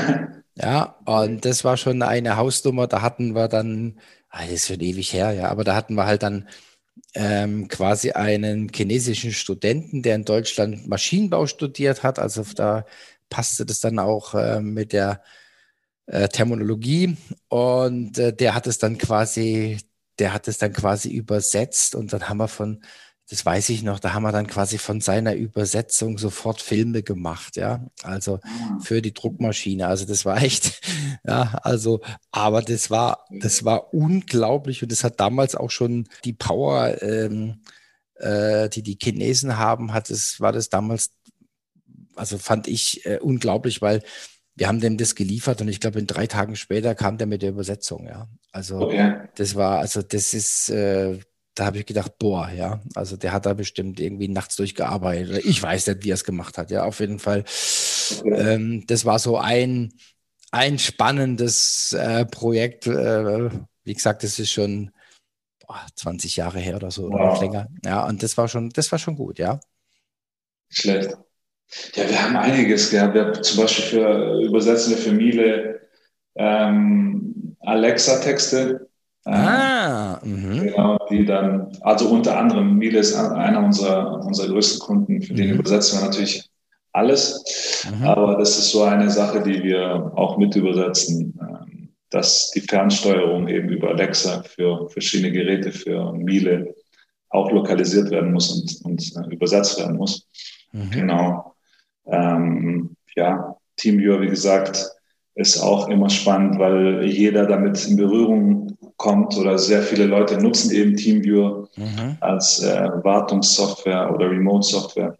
ja, 0.55 0.97
und 1.05 1.45
das 1.45 1.63
war 1.63 1.77
schon 1.77 2.01
eine 2.01 2.37
Hausnummer. 2.37 2.87
Da 2.87 3.01
hatten 3.01 3.35
wir 3.35 3.47
dann, 3.47 3.99
ah, 4.29 4.43
das 4.43 4.51
ist 4.51 4.67
schon 4.67 4.79
ewig 4.81 5.13
her, 5.13 5.31
ja, 5.33 5.49
aber 5.49 5.63
da 5.63 5.75
hatten 5.75 5.95
wir 5.95 6.05
halt 6.05 6.23
dann 6.23 6.47
ähm, 7.13 7.67
quasi 7.67 8.11
einen 8.11 8.69
chinesischen 8.73 9.33
Studenten, 9.33 10.01
der 10.01 10.15
in 10.15 10.25
Deutschland 10.25 10.87
Maschinenbau 10.87 11.47
studiert 11.47 12.03
hat. 12.03 12.19
Also 12.19 12.43
da 12.55 12.85
passte 13.29 13.65
das 13.65 13.79
dann 13.79 13.99
auch 13.99 14.33
äh, 14.33 14.61
mit 14.61 14.93
der 14.93 15.21
äh, 16.07 16.27
Terminologie. 16.29 17.17
Und 17.49 18.17
äh, 18.17 18.33
der 18.33 18.55
hat 18.55 18.67
es 18.67 18.77
dann 18.77 18.97
quasi, 18.97 19.79
der 20.19 20.33
hat 20.33 20.47
es 20.47 20.57
dann 20.57 20.73
quasi 20.73 21.09
übersetzt 21.09 21.95
und 21.95 22.13
dann 22.13 22.29
haben 22.29 22.37
wir 22.37 22.47
von 22.47 22.81
das 23.31 23.45
weiß 23.45 23.69
ich 23.69 23.81
noch, 23.81 23.99
da 23.99 24.13
haben 24.13 24.23
wir 24.23 24.33
dann 24.33 24.45
quasi 24.45 24.77
von 24.77 24.99
seiner 24.99 25.35
Übersetzung 25.35 26.17
sofort 26.17 26.61
Filme 26.61 27.01
gemacht, 27.01 27.55
ja. 27.55 27.87
Also 28.03 28.41
ah. 28.43 28.77
für 28.81 29.01
die 29.01 29.13
Druckmaschine. 29.13 29.87
Also 29.87 30.05
das 30.05 30.25
war 30.25 30.43
echt, 30.43 30.81
ja, 31.25 31.57
also, 31.63 32.01
aber 32.31 32.61
das 32.61 32.91
war, 32.91 33.25
das 33.29 33.63
war 33.63 33.93
unglaublich 33.93 34.83
und 34.83 34.91
das 34.91 35.05
hat 35.05 35.21
damals 35.21 35.55
auch 35.55 35.71
schon 35.71 36.09
die 36.25 36.33
Power, 36.33 37.01
ähm, 37.01 37.61
äh, 38.15 38.67
die 38.67 38.83
die 38.83 38.97
Chinesen 39.01 39.57
haben, 39.57 39.93
hat 39.93 40.09
es, 40.09 40.41
war 40.41 40.51
das 40.51 40.67
damals, 40.67 41.11
also 42.17 42.37
fand 42.37 42.67
ich 42.67 43.05
äh, 43.05 43.19
unglaublich, 43.19 43.81
weil 43.81 44.03
wir 44.55 44.67
haben 44.67 44.81
dem 44.81 44.97
das 44.97 45.15
geliefert 45.15 45.61
und 45.61 45.69
ich 45.69 45.79
glaube, 45.79 45.99
in 45.99 46.07
drei 46.07 46.27
Tagen 46.27 46.57
später 46.57 46.95
kam 46.95 47.17
der 47.17 47.27
mit 47.27 47.43
der 47.43 47.51
Übersetzung, 47.51 48.07
ja. 48.07 48.27
Also 48.51 48.81
okay. 48.81 49.29
das 49.35 49.55
war, 49.55 49.79
also 49.79 50.01
das 50.01 50.33
ist, 50.33 50.67
äh, 50.67 51.17
da 51.55 51.65
habe 51.65 51.79
ich 51.79 51.85
gedacht, 51.85 52.17
boah, 52.17 52.49
ja, 52.49 52.81
also 52.95 53.17
der 53.17 53.33
hat 53.33 53.45
da 53.45 53.53
bestimmt 53.53 53.99
irgendwie 53.99 54.29
nachts 54.29 54.55
durchgearbeitet. 54.55 55.43
Ich 55.45 55.61
weiß 55.61 55.87
nicht, 55.87 56.03
wie 56.03 56.11
er 56.11 56.15
es 56.15 56.23
gemacht 56.23 56.57
hat. 56.57 56.71
Ja, 56.71 56.83
auf 56.83 56.99
jeden 56.99 57.19
Fall. 57.19 57.43
Ähm, 58.23 58.85
das 58.87 59.05
war 59.05 59.19
so 59.19 59.37
ein, 59.37 59.93
ein 60.51 60.79
spannendes 60.79 61.93
äh, 61.93 62.25
Projekt. 62.25 62.87
Äh, 62.87 63.49
wie 63.83 63.93
gesagt, 63.93 64.23
das 64.23 64.39
ist 64.39 64.51
schon 64.51 64.91
boah, 65.67 65.85
20 65.95 66.37
Jahre 66.37 66.59
her 66.59 66.77
oder 66.77 66.91
so 66.91 67.03
wow. 67.03 67.13
oder 67.13 67.25
noch 67.25 67.41
länger. 67.41 67.67
Ja, 67.83 68.07
und 68.07 68.23
das 68.23 68.37
war 68.37 68.47
schon, 68.47 68.69
das 68.69 68.91
war 68.91 68.99
schon 68.99 69.15
gut, 69.15 69.37
ja. 69.37 69.59
Schlecht. 70.69 71.17
Ja, 71.95 72.09
wir 72.09 72.23
haben 72.23 72.37
einiges 72.37 72.89
gehabt. 72.89 73.13
Wir 73.13 73.25
haben 73.25 73.43
zum 73.43 73.61
Beispiel 73.61 73.85
für 73.85 74.41
Übersetzende 74.41 74.97
für 74.97 75.11
Miele 75.11 75.81
ähm, 76.35 77.57
Alexa-Texte 77.59 78.87
Ah, 79.23 79.70
mhm. 80.23 80.63
genau, 80.63 80.97
die 81.09 81.25
dann, 81.25 81.67
also 81.81 82.09
unter 82.09 82.37
anderem, 82.37 82.77
Miele 82.77 82.99
ist 82.99 83.15
einer 83.15 83.63
unserer, 83.63 84.23
unserer 84.25 84.47
größten 84.47 84.79
Kunden, 84.79 85.21
für 85.21 85.33
den 85.33 85.49
mhm. 85.49 85.59
übersetzen 85.59 85.99
wir 85.99 86.05
natürlich 86.05 86.49
alles. 86.93 87.85
Mhm. 87.89 88.03
Aber 88.05 88.37
das 88.37 88.57
ist 88.57 88.71
so 88.71 88.83
eine 88.83 89.09
Sache, 89.09 89.41
die 89.41 89.63
wir 89.63 90.11
auch 90.15 90.37
mit 90.37 90.55
übersetzen, 90.55 91.39
ähm, 91.41 91.89
dass 92.09 92.51
die 92.51 92.61
Fernsteuerung 92.61 93.47
eben 93.47 93.69
über 93.69 93.89
Alexa 93.89 94.43
für 94.43 94.89
verschiedene 94.89 95.31
Geräte 95.31 95.71
für 95.71 96.11
Miele 96.13 96.75
auch 97.29 97.49
lokalisiert 97.51 98.11
werden 98.11 98.33
muss 98.33 98.51
und, 98.51 98.85
und 98.85 99.15
äh, 99.15 99.33
übersetzt 99.33 99.79
werden 99.79 99.97
muss. 99.97 100.27
Mhm. 100.73 100.91
Genau. 100.91 101.55
Ähm, 102.05 102.95
ja, 103.15 103.55
TeamViewer, 103.77 104.21
wie 104.21 104.27
gesagt, 104.27 104.85
ist 105.35 105.59
auch 105.61 105.87
immer 105.87 106.09
spannend, 106.09 106.59
weil 106.59 107.05
jeder 107.05 107.45
damit 107.45 107.87
in 107.87 107.95
Berührung 107.95 108.77
kommt 109.01 109.35
oder 109.35 109.57
sehr 109.57 109.81
viele 109.81 110.05
Leute 110.05 110.37
nutzen 110.37 110.69
eben 110.71 110.95
TeamViewer 110.95 111.67
mhm. 111.75 112.17
als 112.19 112.59
äh, 112.59 112.87
Wartungssoftware 113.01 114.13
oder 114.13 114.29
Remote-Software. 114.29 115.17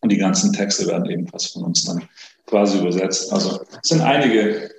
Und 0.00 0.12
die 0.12 0.18
ganzen 0.18 0.52
Texte 0.52 0.86
werden 0.86 1.10
ebenfalls 1.10 1.46
von 1.46 1.64
uns 1.64 1.84
dann 1.84 2.02
quasi 2.46 2.78
übersetzt. 2.78 3.32
Also 3.32 3.60
es 3.82 3.88
sind 3.88 4.02
einige, 4.02 4.70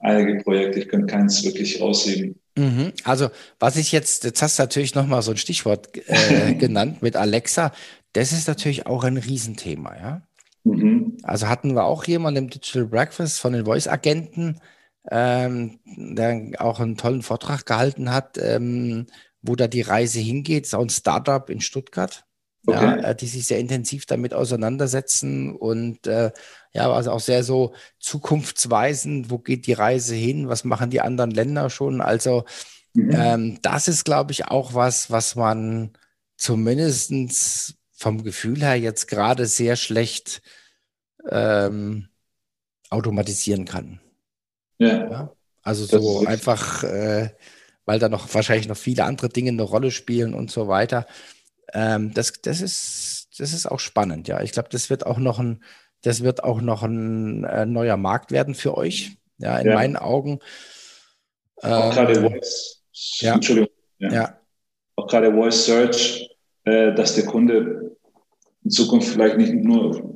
einige 0.00 0.42
Projekte. 0.42 0.80
Ich 0.80 0.88
könnte 0.88 1.06
keins 1.06 1.44
wirklich 1.44 1.80
ausheben. 1.80 2.40
Mhm. 2.58 2.92
Also, 3.04 3.28
was 3.60 3.76
ich 3.76 3.92
jetzt, 3.92 4.24
jetzt 4.24 4.42
hast 4.42 4.58
du 4.58 4.64
natürlich 4.64 4.96
nochmal 4.96 5.22
so 5.22 5.30
ein 5.30 5.36
Stichwort 5.36 5.96
äh, 6.08 6.54
genannt 6.58 7.02
mit 7.02 7.14
Alexa. 7.14 7.72
Das 8.14 8.32
ist 8.32 8.48
natürlich 8.48 8.86
auch 8.86 9.04
ein 9.04 9.16
Riesenthema, 9.16 9.94
ja. 9.96 10.22
Mhm. 10.64 11.18
Also 11.22 11.48
hatten 11.48 11.74
wir 11.74 11.84
auch 11.84 12.04
jemanden 12.04 12.44
im 12.44 12.50
Digital 12.50 12.86
Breakfast 12.86 13.38
von 13.38 13.52
den 13.52 13.64
Voice-Agenten, 13.64 14.60
ähm, 15.08 15.80
der 15.84 16.52
auch 16.58 16.80
einen 16.80 16.96
tollen 16.96 17.22
Vortrag 17.22 17.66
gehalten 17.66 18.12
hat, 18.12 18.38
ähm, 18.38 19.06
wo 19.42 19.56
da 19.56 19.68
die 19.68 19.80
Reise 19.80 20.20
hingeht. 20.20 20.64
Das 20.64 20.68
ist 20.68 20.74
auch 20.74 20.82
ein 20.82 20.90
Startup 20.90 21.48
in 21.48 21.60
Stuttgart, 21.60 22.24
okay. 22.66 22.84
ja, 22.84 22.96
äh, 22.96 23.16
die 23.16 23.26
sich 23.26 23.46
sehr 23.46 23.58
intensiv 23.58 24.06
damit 24.06 24.34
auseinandersetzen 24.34 25.56
und 25.56 26.06
äh, 26.06 26.32
ja, 26.72 26.92
also 26.92 27.12
auch 27.12 27.20
sehr 27.20 27.42
so 27.42 27.74
zukunftsweisend, 27.98 29.30
wo 29.30 29.38
geht 29.38 29.66
die 29.66 29.72
Reise 29.72 30.14
hin, 30.14 30.48
was 30.48 30.64
machen 30.64 30.90
die 30.90 31.00
anderen 31.00 31.30
Länder 31.30 31.70
schon. 31.70 32.00
Also 32.00 32.44
mhm. 32.94 33.10
ähm, 33.12 33.58
das 33.62 33.88
ist, 33.88 34.04
glaube 34.04 34.32
ich, 34.32 34.46
auch 34.46 34.74
was, 34.74 35.10
was 35.10 35.34
man 35.34 35.92
zumindest 36.36 37.74
vom 37.92 38.22
Gefühl 38.22 38.62
her 38.62 38.76
jetzt 38.76 39.08
gerade 39.08 39.46
sehr 39.46 39.76
schlecht 39.76 40.42
ähm, 41.28 42.08
automatisieren 42.88 43.64
kann. 43.64 44.00
Ja. 44.80 45.10
ja? 45.10 45.32
Also 45.62 45.84
so 45.84 46.26
einfach, 46.26 46.82
äh, 46.82 47.30
weil 47.84 47.98
da 47.98 48.08
noch 48.08 48.32
wahrscheinlich 48.34 48.66
noch 48.66 48.76
viele 48.76 49.04
andere 49.04 49.28
Dinge 49.28 49.50
eine 49.50 49.62
Rolle 49.62 49.90
spielen 49.90 50.34
und 50.34 50.50
so 50.50 50.68
weiter. 50.68 51.06
Ähm, 51.72 52.12
das, 52.14 52.32
das, 52.42 52.60
ist, 52.60 53.28
das 53.38 53.52
ist 53.52 53.66
auch 53.66 53.78
spannend, 53.78 54.26
ja. 54.26 54.40
Ich 54.42 54.52
glaube, 54.52 54.70
das 54.72 54.90
wird 54.90 55.06
auch 55.06 55.18
noch 55.18 55.38
ein, 55.38 55.62
das 56.02 56.22
wird 56.22 56.42
auch 56.42 56.60
noch 56.60 56.82
ein 56.82 57.44
äh, 57.44 57.66
neuer 57.66 57.98
Markt 57.98 58.32
werden 58.32 58.54
für 58.54 58.76
euch, 58.76 59.18
ja, 59.38 59.58
in 59.58 59.68
ja. 59.68 59.74
meinen 59.74 59.96
Augen. 59.96 60.40
Auch 61.56 61.86
ähm, 61.86 61.90
gerade 61.90 62.20
Voice, 62.22 62.82
ja. 63.20 63.34
Entschuldigung. 63.34 63.70
Ja. 63.98 64.12
ja. 64.12 64.40
Auch 64.96 65.06
gerade 65.06 65.32
Voice 65.32 65.66
Search, 65.66 66.30
äh, 66.64 66.94
dass 66.94 67.14
der 67.14 67.26
Kunde 67.26 67.96
in 68.64 68.70
Zukunft 68.70 69.08
vielleicht 69.08 69.36
nicht 69.36 69.52
nur 69.52 70.14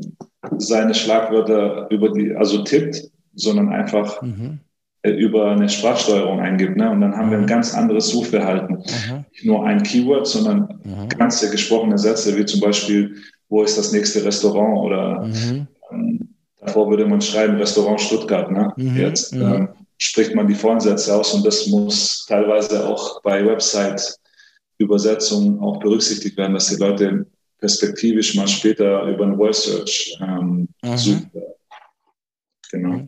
seine 0.57 0.95
Schlagwörter 0.95 1.87
über 1.91 2.11
die, 2.11 2.35
also 2.35 2.63
tippt, 2.65 3.11
sondern 3.35 3.71
einfach 3.71 4.23
mhm. 4.23 4.61
Äh, 5.05 5.11
über 5.11 5.51
eine 5.51 5.69
Sprachsteuerung 5.69 6.41
eingibt. 6.41 6.79
Ne? 6.79 6.91
Und 6.91 7.03
dann 7.03 7.15
haben 7.15 7.31
wir 7.31 7.37
ein 7.37 7.45
mhm. 7.45 7.49
ganz 7.49 7.75
anderes 7.75 8.09
Suchverhalten. 8.09 8.77
Mhm. 8.77 9.27
Nicht 9.33 9.45
nur 9.45 9.67
ein 9.67 9.83
Keyword, 9.83 10.27
sondern 10.27 10.81
mhm. 10.83 11.11
ganze 11.11 11.51
gesprochene 11.51 11.99
Sätze, 11.99 12.35
wie 12.39 12.47
zum 12.47 12.61
Beispiel, 12.61 13.17
wo 13.51 13.63
ist 13.63 13.77
das 13.77 13.93
nächste 13.93 14.25
Restaurant 14.25 14.79
oder 14.79 15.27
mhm. 15.27 15.67
ähm, 15.91 16.31
davor 16.59 16.89
würde 16.89 17.05
man 17.05 17.21
schreiben 17.21 17.57
Restaurant 17.57 18.01
Stuttgart. 18.01 18.51
Ne? 18.51 18.73
Mhm. 18.79 18.97
Jetzt 18.97 19.35
ähm, 19.35 19.69
spricht 19.99 20.35
man 20.35 20.49
die 20.49 20.55
Vorsätze 20.55 21.15
aus 21.15 21.35
und 21.35 21.45
das 21.45 21.67
muss 21.67 22.25
teilweise 22.27 22.89
auch 22.89 23.21
bei 23.21 23.45
Website-Übersetzungen 23.45 25.61
auch 25.61 25.81
berücksichtigt 25.81 26.39
werden, 26.39 26.55
dass 26.55 26.69
die 26.69 26.77
Leute 26.77 27.27
perspektivisch 27.59 28.37
mal 28.37 28.49
später 28.49 29.03
über 29.03 29.27
ein 29.27 29.37
Voice 29.37 29.65
Search 29.65 30.19
ähm, 30.23 30.67
suchen. 30.97 31.31
Genau. 32.71 33.07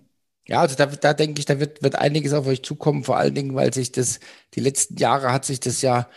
Ja, 0.48 0.60
also 0.60 0.76
da, 0.76 0.86
da 0.86 1.12
denke 1.12 1.40
ich, 1.40 1.44
da 1.44 1.58
wird, 1.58 1.82
wird 1.82 1.96
einiges 1.96 2.32
auf 2.32 2.46
euch 2.46 2.62
zukommen, 2.62 3.04
vor 3.04 3.16
allen 3.16 3.34
Dingen, 3.34 3.54
weil 3.54 3.74
sich 3.74 3.90
das, 3.92 4.20
die 4.54 4.60
letzten 4.60 4.96
Jahre 4.96 5.32
hat 5.32 5.44
sich 5.44 5.58
das 5.58 5.82
ja, 5.82 6.08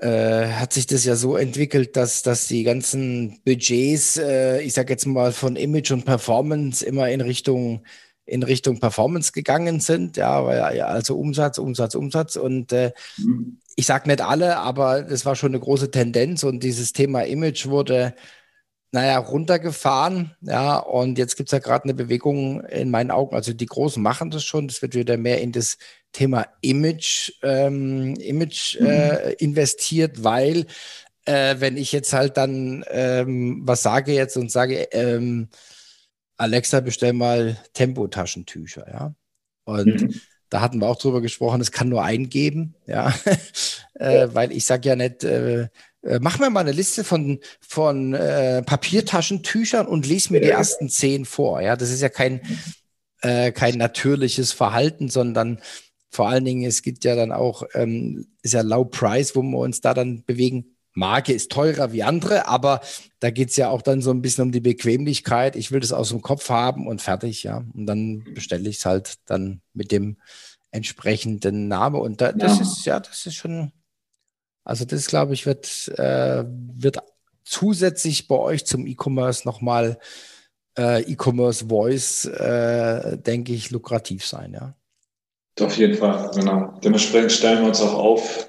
äh, 0.00 0.46
hat 0.48 0.72
sich 0.72 0.86
das 0.86 1.04
ja 1.04 1.14
so 1.14 1.36
entwickelt, 1.36 1.96
dass, 1.96 2.22
dass 2.22 2.48
die 2.48 2.62
ganzen 2.64 3.40
Budgets, 3.44 4.16
äh, 4.16 4.62
ich 4.62 4.72
sage 4.72 4.92
jetzt 4.92 5.06
mal 5.06 5.32
von 5.32 5.56
Image 5.56 5.90
und 5.90 6.06
Performance 6.06 6.84
immer 6.84 7.10
in 7.10 7.20
Richtung 7.20 7.82
in 8.30 8.44
Richtung 8.44 8.78
Performance 8.78 9.32
gegangen 9.32 9.80
sind, 9.80 10.16
ja, 10.16 10.44
weil 10.44 10.76
ja, 10.76 10.86
also 10.86 11.18
Umsatz, 11.18 11.58
Umsatz, 11.58 11.96
Umsatz. 11.96 12.36
Und 12.36 12.72
äh, 12.72 12.92
mhm. 13.16 13.58
ich 13.74 13.86
sage 13.86 14.08
nicht 14.08 14.20
alle, 14.20 14.58
aber 14.58 15.02
das 15.02 15.26
war 15.26 15.34
schon 15.34 15.50
eine 15.50 15.58
große 15.58 15.90
Tendenz. 15.90 16.44
Und 16.44 16.62
dieses 16.62 16.92
Thema 16.92 17.22
Image 17.22 17.66
wurde, 17.66 18.14
naja, 18.92 19.18
runtergefahren. 19.18 20.36
Ja, 20.40 20.78
und 20.78 21.18
jetzt 21.18 21.36
gibt 21.36 21.48
es 21.48 21.52
ja 21.52 21.58
gerade 21.58 21.84
eine 21.84 21.94
Bewegung 21.94 22.64
in 22.64 22.90
meinen 22.90 23.10
Augen. 23.10 23.36
Also 23.36 23.52
die 23.52 23.66
Großen 23.66 24.02
machen 24.02 24.30
das 24.30 24.44
schon. 24.44 24.68
Das 24.68 24.82
wird 24.82 24.94
wieder 24.94 25.16
mehr 25.16 25.40
in 25.40 25.52
das 25.52 25.78
Thema 26.12 26.46
Image, 26.60 27.32
ähm, 27.42 28.16
Image 28.16 28.80
mhm. 28.80 28.86
äh, 28.86 29.32
investiert, 29.34 30.24
weil 30.24 30.66
äh, 31.24 31.56
wenn 31.58 31.76
ich 31.76 31.92
jetzt 31.92 32.12
halt 32.12 32.36
dann 32.36 32.84
ähm, 32.90 33.62
was 33.64 33.82
sage 33.82 34.12
jetzt 34.12 34.36
und 34.36 34.50
sage, 34.50 34.88
ähm, 34.92 35.48
Alexa, 36.36 36.80
bestell 36.80 37.12
mal 37.12 37.58
Tempotaschentücher, 37.74 38.86
ja. 38.88 39.14
Und 39.64 40.02
mhm. 40.02 40.20
Da 40.50 40.60
hatten 40.60 40.80
wir 40.80 40.88
auch 40.88 40.98
drüber 40.98 41.20
gesprochen, 41.20 41.60
es 41.60 41.70
kann 41.70 41.88
nur 41.88 42.02
eingeben, 42.02 42.74
ja, 42.86 43.14
äh, 43.94 44.28
weil 44.32 44.50
ich 44.50 44.64
sage 44.64 44.88
ja 44.88 44.96
nicht, 44.96 45.22
äh, 46.02 46.16
äh, 46.16 46.18
mach 46.20 46.38
mir 46.38 46.50
mal 46.50 46.60
eine 46.60 46.72
Liste 46.72 47.04
von, 47.04 47.40
von 47.60 48.14
äh, 48.14 48.62
Papiertaschentüchern 48.62 49.86
und 49.86 50.06
lese 50.06 50.32
mir 50.32 50.40
die 50.40 50.48
ersten 50.48 50.88
zehn 50.88 51.24
vor. 51.24 51.60
Ja, 51.60 51.76
das 51.76 51.90
ist 51.90 52.00
ja 52.00 52.08
kein, 52.08 52.40
äh, 53.22 53.52
kein 53.52 53.78
natürliches 53.78 54.52
Verhalten, 54.52 55.08
sondern 55.08 55.60
vor 56.10 56.28
allen 56.28 56.44
Dingen, 56.44 56.64
es 56.64 56.82
gibt 56.82 57.04
ja 57.04 57.14
dann 57.14 57.32
auch, 57.32 57.62
ähm, 57.74 58.26
ist 58.42 58.54
ja 58.54 58.62
Low 58.62 58.84
Price, 58.84 59.36
wo 59.36 59.42
wir 59.42 59.58
uns 59.58 59.80
da 59.80 59.94
dann 59.94 60.24
bewegen. 60.24 60.76
Marke 60.92 61.32
ist 61.32 61.52
teurer 61.52 61.92
wie 61.92 62.02
andere, 62.02 62.48
aber 62.48 62.80
da 63.20 63.30
geht 63.30 63.50
es 63.50 63.56
ja 63.56 63.70
auch 63.70 63.80
dann 63.80 64.02
so 64.02 64.10
ein 64.10 64.22
bisschen 64.22 64.42
um 64.42 64.52
die 64.52 64.60
Bequemlichkeit. 64.60 65.54
Ich 65.54 65.70
will 65.70 65.78
das 65.78 65.92
aus 65.92 66.08
dem 66.08 66.20
Kopf 66.20 66.48
haben 66.48 66.88
und 66.88 67.00
fertig, 67.00 67.44
ja. 67.44 67.62
Und 67.74 67.86
dann 67.86 68.24
bestelle 68.34 68.68
ich 68.68 68.78
es 68.78 68.86
halt 68.86 69.14
dann 69.26 69.60
mit 69.72 69.92
dem 69.92 70.16
entsprechenden 70.72 71.68
Namen. 71.68 72.00
Und 72.00 72.20
da, 72.20 72.32
das 72.32 72.56
ja. 72.56 72.62
ist, 72.62 72.84
ja, 72.86 73.00
das 73.00 73.24
ist 73.24 73.36
schon, 73.36 73.70
also 74.64 74.84
das 74.84 75.06
glaube 75.06 75.34
ich, 75.34 75.46
wird, 75.46 75.88
äh, 75.96 76.44
wird 76.46 76.98
zusätzlich 77.44 78.28
bei 78.28 78.36
euch 78.36 78.64
zum 78.66 78.86
E-Commerce 78.86 79.46
nochmal 79.46 79.98
äh, 80.78 81.02
E-Commerce 81.02 81.66
Voice, 81.68 82.26
äh, 82.26 83.18
denke 83.18 83.52
ich, 83.52 83.70
lukrativ 83.70 84.24
sein, 84.24 84.52
ja. 84.54 84.74
Auf 85.60 85.76
jeden 85.76 85.94
Fall, 85.94 86.30
genau. 86.34 86.78
Dementsprechend 86.82 87.32
stellen 87.32 87.60
wir 87.60 87.68
uns 87.68 87.82
auch 87.82 87.94
auf, 87.94 88.48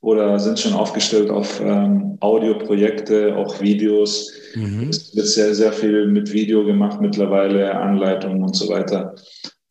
oder 0.00 0.38
sind 0.38 0.58
schon 0.58 0.72
aufgestellt 0.72 1.30
auf 1.30 1.60
ähm, 1.60 2.16
Audioprojekte, 2.20 3.36
auch 3.36 3.60
Videos. 3.60 4.32
Mhm. 4.54 4.88
Es 4.88 5.14
wird 5.14 5.26
sehr, 5.26 5.54
sehr 5.54 5.72
viel 5.72 6.06
mit 6.06 6.32
Video 6.32 6.64
gemacht 6.64 7.00
mittlerweile, 7.00 7.74
Anleitungen 7.74 8.42
und 8.42 8.56
so 8.56 8.68
weiter. 8.68 9.14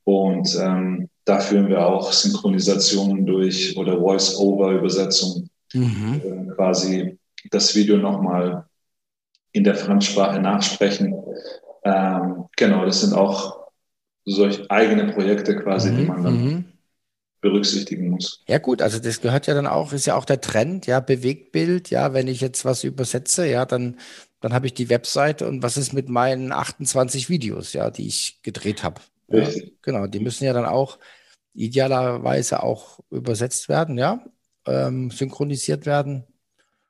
Und 0.04 0.56
ähm, 0.62 1.10
da 1.26 1.39
führen 1.39 1.68
wir 1.68 1.86
auch 1.86 2.12
Synchronisationen 2.12 3.26
durch 3.26 3.76
oder 3.78 4.00
Voice-Over-Übersetzungen. 4.00 5.50
Mhm. 5.74 6.22
Äh, 6.24 6.56
quasi 6.56 7.20
das 7.52 7.76
Video 7.76 7.98
nochmal 7.98 8.66
in 9.52 9.64
der 9.64 9.76
Fremdsprache 9.76 10.40
nachsprechen. 10.40 11.16
Ähm, 11.84 12.46
genau, 12.56 12.86
das 12.86 13.02
sind 13.02 13.14
auch 13.14 13.70
solche 14.26 14.70
eigene 14.70 15.12
Projekte 15.14 15.56
quasi, 15.56 15.92
mhm. 15.92 15.98
die 15.98 16.06
man 16.06 16.24
dann 16.24 16.44
mhm 16.44 16.66
berücksichtigen 17.42 18.10
muss. 18.10 18.44
Ja 18.48 18.58
gut, 18.58 18.82
also 18.82 19.00
das 19.00 19.22
gehört 19.22 19.48
ja 19.48 19.54
dann 19.54 19.68
auch, 19.68 19.94
ist 19.94 20.06
ja 20.06 20.16
auch 20.16 20.26
der 20.26 20.42
Trend, 20.42 20.88
ja, 20.88 21.00
Bewegtbild, 21.00 21.90
ja, 21.90 22.14
wenn 22.14 22.28
ich 22.28 22.42
jetzt 22.42 22.66
was 22.66 22.84
übersetze, 22.84 23.48
ja, 23.48 23.66
dann, 23.66 23.98
dann 24.42 24.54
habe 24.54 24.66
ich 24.66 24.74
die 24.74 24.90
Webseite 24.90 25.48
und 25.48 25.64
was 25.64 25.78
ist 25.78 25.94
mit 25.94 26.10
meinen 26.10 26.52
28 26.52 27.30
Videos, 27.30 27.74
ja, 27.74 27.90
die 27.90 28.08
ich 28.08 28.42
gedreht 28.44 28.84
habe. 28.84 29.02
Ja, 29.28 29.48
genau, 29.82 30.08
die 30.08 30.20
müssen 30.20 30.46
ja 30.46 30.54
dann 30.54 30.66
auch 30.66 30.98
idealerweise 31.54 32.64
auch 32.64 33.00
übersetzt 33.10 33.70
werden, 33.70 33.98
ja, 33.98 34.24
ähm, 34.70 35.12
synchronisiert 35.12 35.86
werden. 35.86 36.26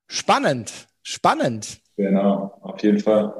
Spannend, 0.07 0.87
spannend. 1.01 1.79
Genau, 1.95 2.59
auf 2.61 2.81
jeden 2.81 2.99
Fall. 2.99 3.33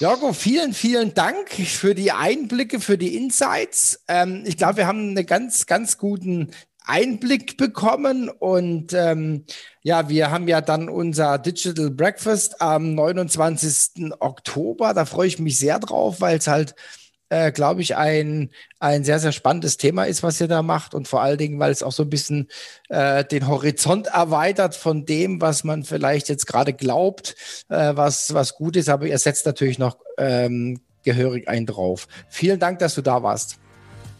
Jorgo, 0.00 0.32
vielen, 0.32 0.72
vielen 0.72 1.14
Dank 1.14 1.50
für 1.50 1.94
die 1.94 2.12
Einblicke, 2.12 2.80
für 2.80 2.98
die 2.98 3.16
Insights. 3.16 4.04
Ähm, 4.08 4.42
ich 4.46 4.56
glaube, 4.56 4.78
wir 4.78 4.86
haben 4.86 5.10
einen 5.10 5.26
ganz, 5.26 5.66
ganz 5.66 5.98
guten 5.98 6.50
Einblick 6.86 7.56
bekommen 7.56 8.28
und 8.28 8.92
ähm, 8.92 9.44
ja, 9.82 10.08
wir 10.08 10.30
haben 10.30 10.46
ja 10.48 10.60
dann 10.60 10.88
unser 10.88 11.38
Digital 11.38 11.90
Breakfast 11.90 12.60
am 12.60 12.94
29. 12.94 14.12
Oktober. 14.20 14.94
Da 14.94 15.04
freue 15.04 15.26
ich 15.26 15.38
mich 15.38 15.58
sehr 15.58 15.78
drauf, 15.78 16.20
weil 16.20 16.38
es 16.38 16.46
halt 16.46 16.74
äh, 17.28 17.52
glaube 17.52 17.82
ich, 17.82 17.96
ein, 17.96 18.50
ein 18.78 19.04
sehr, 19.04 19.18
sehr 19.18 19.32
spannendes 19.32 19.76
Thema 19.76 20.04
ist, 20.04 20.22
was 20.22 20.40
ihr 20.40 20.48
da 20.48 20.62
macht. 20.62 20.94
Und 20.94 21.08
vor 21.08 21.22
allen 21.22 21.38
Dingen, 21.38 21.58
weil 21.58 21.72
es 21.72 21.82
auch 21.82 21.92
so 21.92 22.04
ein 22.04 22.10
bisschen 22.10 22.48
äh, 22.88 23.24
den 23.24 23.48
Horizont 23.48 24.08
erweitert 24.08 24.74
von 24.74 25.04
dem, 25.04 25.40
was 25.40 25.64
man 25.64 25.82
vielleicht 25.82 26.28
jetzt 26.28 26.46
gerade 26.46 26.72
glaubt, 26.72 27.34
äh, 27.68 27.92
was, 27.94 28.32
was 28.34 28.54
gut 28.54 28.76
ist. 28.76 28.88
Aber 28.88 29.06
ihr 29.06 29.18
setzt 29.18 29.46
natürlich 29.46 29.78
noch 29.78 29.98
ähm, 30.18 30.80
gehörig 31.02 31.48
einen 31.48 31.66
drauf. 31.66 32.06
Vielen 32.28 32.58
Dank, 32.58 32.78
dass 32.78 32.94
du 32.94 33.02
da 33.02 33.22
warst. 33.22 33.58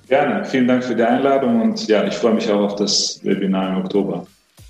Gerne. 0.09 0.45
Vielen 0.45 0.69
Dank 0.69 0.85
für 0.85 0.95
die 0.95 1.03
Einladung 1.03 1.61
und 1.61 1.89
ja, 1.89 2.05
ich 2.05 2.15
freue 2.15 2.35
mich 2.35 2.49
auch 2.51 2.61
auf 2.61 2.77
das 2.77 3.21
Webinar 3.25 3.71
im 3.71 3.85
Oktober. 3.85 4.27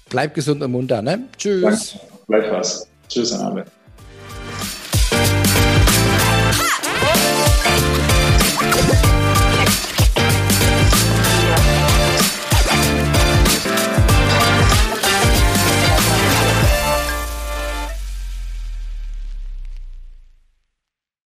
Bleib 0.08 0.34
gesund 0.34 0.62
und 0.62 0.72
munter, 0.72 1.02
ne? 1.02 1.24
Tschüss. 1.36 1.62
Danke. 1.62 2.16
Gleichfalls. 2.26 2.88
Tschüss 3.08 3.32
an 3.32 3.52
alle. 3.52 3.64